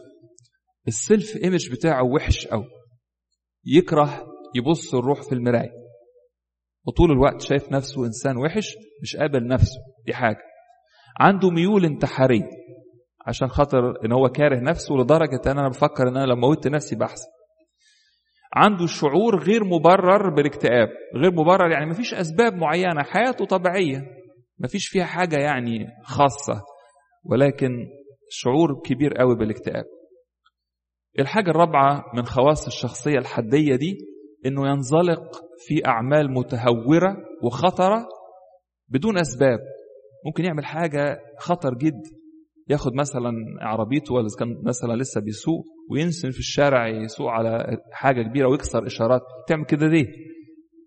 ال 0.88 0.98
self 0.98 1.38
image 1.44 1.72
بتاعه 1.72 2.04
وحش 2.04 2.48
قوي 2.48 2.66
يكره 3.66 4.28
يبص 4.56 4.96
لروحه 4.96 5.22
في 5.22 5.36
المراية. 5.36 5.72
وطول 6.88 7.12
الوقت 7.12 7.42
شايف 7.42 7.72
نفسه 7.72 8.06
إنسان 8.06 8.38
وحش 8.38 8.76
مش 9.02 9.16
قابل 9.16 9.48
نفسه. 9.48 9.80
دي 10.06 10.14
حاجة. 10.14 10.44
عنده 11.20 11.50
ميول 11.50 11.86
انتحارية 11.86 12.50
عشان 13.28 13.48
خاطر 13.48 14.06
إن 14.06 14.12
هو 14.12 14.30
كاره 14.30 14.60
نفسه 14.60 14.96
لدرجة 14.96 15.42
إن 15.48 15.58
أنا 15.58 15.70
بفكر 15.70 16.08
إن 16.08 16.18
أنا 16.18 16.26
لو 16.26 16.36
موتت 16.36 16.68
نفسي 16.68 16.96
بحسن 16.96 17.28
عنده 18.54 18.86
شعور 18.86 19.44
غير 19.44 19.64
مبرر 19.64 20.30
بالاكتئاب. 20.36 20.88
غير 21.16 21.32
مبرر 21.32 21.72
يعني 21.72 21.86
مفيش 21.86 22.14
أسباب 22.14 22.54
معينة. 22.54 23.04
حياته 23.04 23.46
طبيعية. 23.46 24.02
مفيش 24.60 24.88
فيها 24.88 25.06
حاجة 25.06 25.36
يعني 25.38 25.88
خاصة. 26.04 26.62
ولكن 27.26 27.70
شعور 28.30 28.82
كبير 28.86 29.14
قوي 29.14 29.36
بالاكتئاب. 29.36 29.86
الحاجة 31.20 31.50
الرابعة 31.50 32.06
من 32.14 32.26
خواص 32.26 32.68
الشخصية 32.68 33.18
الحدية 33.18 33.76
دي 33.76 33.98
إنه 34.46 34.68
ينزلق 34.70 35.42
في 35.68 35.86
أعمال 35.86 36.32
متهورة 36.34 37.18
وخطرة 37.44 38.08
بدون 38.88 39.18
أسباب. 39.18 39.60
ممكن 40.26 40.46
يعمل 40.46 40.66
حاجة 40.66 41.20
خطر 41.40 41.74
جدا 41.74 42.10
ياخد 42.70 42.94
مثلا 42.94 43.32
عربيته 43.62 44.14
ولا 44.14 44.28
كان 44.40 44.48
مثلا 44.66 44.94
لسه 44.96 45.22
بيسوق 45.22 45.66
وينسن 45.92 46.30
في 46.30 46.40
الشارع 46.40 46.88
يسوق 46.88 47.30
على 47.30 47.78
حاجة 47.92 48.22
كبيرة 48.22 48.50
ويكسر 48.50 48.86
إشارات. 48.88 49.22
تعمل 49.48 49.66
كده 49.66 49.88
ليه؟ 49.88 50.06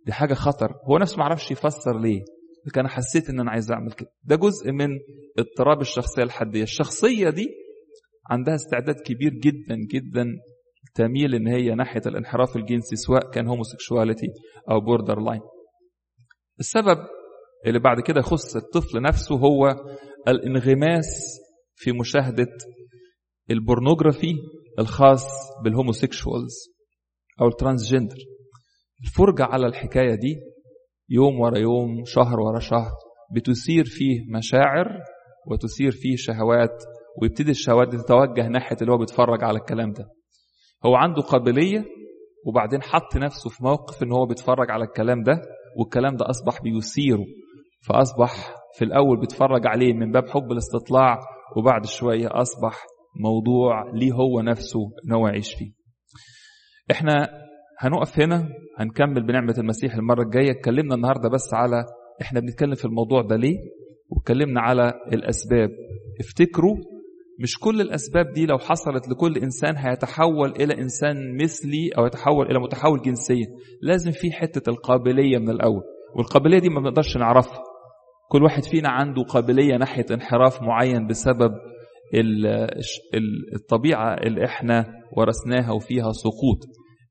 دي 0.07 0.13
حاجة 0.13 0.35
خطر. 0.35 0.73
هو 0.91 0.99
نفسه 0.99 1.19
معرفش 1.19 1.51
يفسر 1.51 1.99
ليه. 1.99 2.21
لكن 2.67 2.81
أنا 2.81 2.89
حسيت 2.89 3.31
إن 3.31 3.41
أنا 3.41 3.51
عايز 3.51 3.73
أعمل 3.73 3.93
كده. 3.93 4.09
ده 4.25 4.37
جزء 4.37 4.73
من 4.73 4.89
اضطراب 5.39 5.81
الشخصية 5.81 6.23
الحدية. 6.23 6.63
الشخصية 6.63 7.31
دي 7.31 7.47
عندها 8.31 8.55
استعداد 8.55 8.95
كبير 8.95 9.33
جدا 9.33 9.77
جدا 9.91 10.27
تميل 10.95 11.35
إن 11.35 11.49
هي 11.49 11.75
ناحية 11.75 12.03
الانحراف 12.07 12.57
الجنسي 12.57 12.97
سواء 12.97 13.31
كان 13.31 13.49
homosexuality 13.49 14.27
أو 14.71 14.81
borderline 14.81 15.41
السبب 16.61 16.99
اللي 17.67 17.79
بعد 17.79 18.01
كده 18.01 18.21
يخص 18.21 18.57
الطفل 18.57 19.03
نفسه 19.03 19.35
هو 19.37 19.77
الانغماس 20.29 21.41
في 21.77 21.93
مشاهدة 21.93 22.47
ال 23.51 23.58
pornography 23.58 24.35
الخاص 24.79 25.25
بال 25.65 25.78
homosexuals 25.78 26.55
أو 27.41 27.49
ال 27.49 27.54
transgender. 27.54 28.17
الفرجة 29.05 29.45
على 29.45 29.67
الحكاية 29.67 30.15
دي 30.15 30.37
يوم 31.09 31.41
ورا 31.41 31.59
يوم 31.59 32.05
شهر 32.05 32.41
ورا 32.41 32.59
شهر 32.61 32.91
بتثير 33.35 33.85
فيه 33.85 34.21
مشاعر 34.37 34.87
وتثير 35.51 35.91
فيه 35.93 36.17
شهوات 36.17 36.83
ويبتدي 37.23 37.51
الشهوات 37.51 37.93
تتوجه 37.93 38.49
ناحية 38.49 38.77
اللي 38.81 38.93
هو 38.93 38.99
بيتفرج 38.99 39.45
على 39.45 39.59
الكلام 39.59 39.93
ده. 39.93 40.05
هو 40.87 40.95
عنده 40.95 41.23
قابلية 41.23 41.85
وبعدين 42.47 42.83
حط 42.83 43.17
نفسه 43.17 43.51
في 43.51 43.65
موقف 43.65 44.03
إن 44.03 44.13
هو 44.13 44.27
بيتفرج 44.27 44.71
على 44.71 44.85
الكلام 44.85 45.23
ده 45.23 45.43
والكلام 45.79 46.17
ده 46.17 46.31
أصبح 46.31 46.63
بيثيره. 46.63 47.25
فأصبح 47.89 48.55
في 48.79 48.85
الأول 48.85 49.21
بيتفرج 49.21 49.67
عليه 49.67 49.93
من 49.93 50.13
باب 50.13 50.29
حب 50.29 50.53
الاستطلاع 50.53 51.19
وبعد 51.57 51.87
شوية 51.87 52.29
أصبح 52.31 52.85
موضوع 53.21 53.91
ليه 53.95 54.13
هو 54.13 54.41
نفسه 54.41 54.81
إن 55.07 55.13
هو 55.15 55.29
يعيش 55.29 55.55
فيه. 55.55 55.73
إحنا 56.91 57.29
هنقف 57.81 58.21
هنا 58.21 58.49
هنكمل 58.79 59.27
بنعمة 59.27 59.55
المسيح 59.59 59.95
المرة 59.95 60.23
الجاية. 60.23 60.51
اتكلمنا 60.51 60.95
النهارده 60.95 61.29
بس 61.29 61.55
على 61.55 61.85
إحنا 62.23 62.41
بنتكلم 62.41 62.75
في 62.75 62.85
الموضوع 62.85 63.23
ده 63.23 63.37
ليه 63.37 63.57
واتكلمنا 64.09 64.61
على 64.61 64.93
الأسباب. 65.13 65.71
افتكروا 66.21 66.77
مش 67.41 67.59
كل 67.59 67.81
الأسباب 67.81 68.33
دي 68.33 68.47
لو 68.47 68.59
حصلت 68.59 69.09
لكل 69.09 69.37
إنسان 69.39 69.77
هيتحول 69.77 70.51
إلى 70.51 70.75
إنسان 70.83 71.37
مثلي 71.43 71.91
أو 71.99 72.07
يتحول 72.07 72.47
إلى 72.51 72.59
متحول 72.61 73.03
جنسيا. 73.03 73.47
لازم 73.83 74.11
في 74.11 74.33
حتة 74.33 74.71
القابلية 74.71 75.39
من 75.39 75.51
الأول 75.51 75.83
والقابلية 76.17 76.59
دي 76.59 76.69
ما 76.69 76.81
بنقدرش 76.81 77.17
نعرفها. 77.17 77.63
كل 78.31 78.43
واحد 78.43 78.65
فينا 78.65 78.89
عنده 78.89 79.23
قابلية 79.23 79.77
ناحية 79.77 80.07
انحراف 80.11 80.63
معين 80.63 81.07
بسبب 81.07 81.53
الطبيعة 83.55 84.15
اللي 84.15 84.45
إحنا 84.45 84.87
ورثناها 85.17 85.73
وفيها 85.73 86.13
سقوط. 86.13 86.59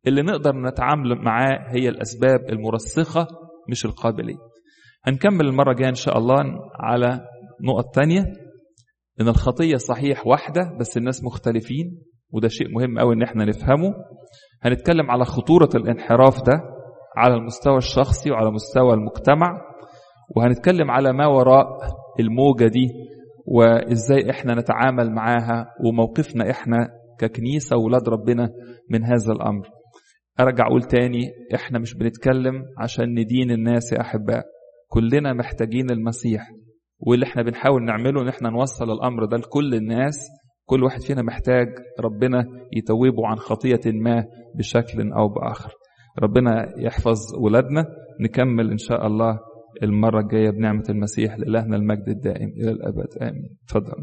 اللي 0.07 0.21
نقدر 0.21 0.51
نتعامل 0.55 1.15
معاه 1.23 1.67
هي 1.75 1.89
الأسباب 1.89 2.39
المرسخة 2.49 3.27
مش 3.69 3.85
القابلية. 3.85 4.37
هنكمل 5.05 5.45
المرة 5.47 5.71
الجاية 5.71 5.89
إن 5.89 5.93
شاء 5.95 6.17
الله 6.17 6.35
على 6.79 7.19
نقط 7.61 7.95
تانية. 7.95 8.23
إن 9.21 9.27
الخطية 9.27 9.75
صحيح 9.75 10.27
واحدة 10.27 10.77
بس 10.79 10.97
الناس 10.97 11.23
مختلفين 11.23 12.01
وده 12.31 12.47
شيء 12.47 12.67
مهم 12.69 12.99
قوي 12.99 13.15
إن 13.15 13.23
إحنا 13.23 13.45
نفهمه. 13.45 13.93
هنتكلم 14.61 15.11
على 15.11 15.25
خطورة 15.25 15.69
الانحراف 15.75 16.37
ده 16.43 16.61
على 17.17 17.33
المستوى 17.33 17.77
الشخصي 17.77 18.31
وعلى 18.31 18.51
مستوى 18.51 18.93
المجتمع 18.93 19.61
وهنتكلم 20.35 20.91
على 20.91 21.13
ما 21.13 21.27
وراء 21.27 21.67
الموجة 22.19 22.67
دي 22.67 22.87
وإزاي 23.45 24.29
إحنا 24.29 24.55
نتعامل 24.55 25.11
معاها 25.11 25.67
وموقفنا 25.85 26.51
إحنا 26.51 26.89
ككنيسة 27.19 27.77
ولاد 27.77 28.09
ربنا 28.09 28.49
من 28.89 29.03
هذا 29.03 29.31
الأمر. 29.33 29.67
أرجع 30.39 30.67
أقول 30.67 30.83
تاني 30.83 31.23
إحنا 31.55 31.79
مش 31.79 31.93
بنتكلم 31.93 32.65
عشان 32.77 33.05
ندين 33.19 33.51
الناس 33.51 33.93
يا 33.93 34.01
أحباء 34.01 34.43
كلنا 34.87 35.33
محتاجين 35.33 35.91
المسيح. 35.91 36.49
واللي 37.07 37.25
إحنا 37.25 37.43
بنحاول 37.43 37.85
نعمله 37.85 38.21
إن 38.21 38.27
إحنا 38.27 38.49
نوصل 38.49 38.91
الأمر 38.91 39.25
ده 39.25 39.37
لكل 39.37 39.73
الناس 39.75 40.27
كل 40.65 40.83
واحد 40.83 41.01
فينا 41.01 41.21
محتاج 41.21 41.67
ربنا 41.99 42.45
يتوبه 42.73 43.27
عن 43.27 43.35
خطية 43.35 43.79
ما 43.85 44.25
بشكل 44.57 45.11
أو 45.11 45.27
بآخر. 45.27 45.71
ربنا 46.19 46.73
يحفظ 46.77 47.17
ولادنا. 47.39 47.85
نكمل 48.21 48.71
إن 48.71 48.77
شاء 48.77 49.07
الله 49.07 49.39
المرة 49.83 50.19
الجاية 50.21 50.49
بنعمة 50.49 50.83
المسيح 50.89 51.37
لإلهنا 51.37 51.75
المجد 51.75 52.09
الدائم 52.09 52.49
إلى 52.49 52.71
الأبد. 52.71 53.07
آمين. 53.21 53.57
تفضل 53.67 53.93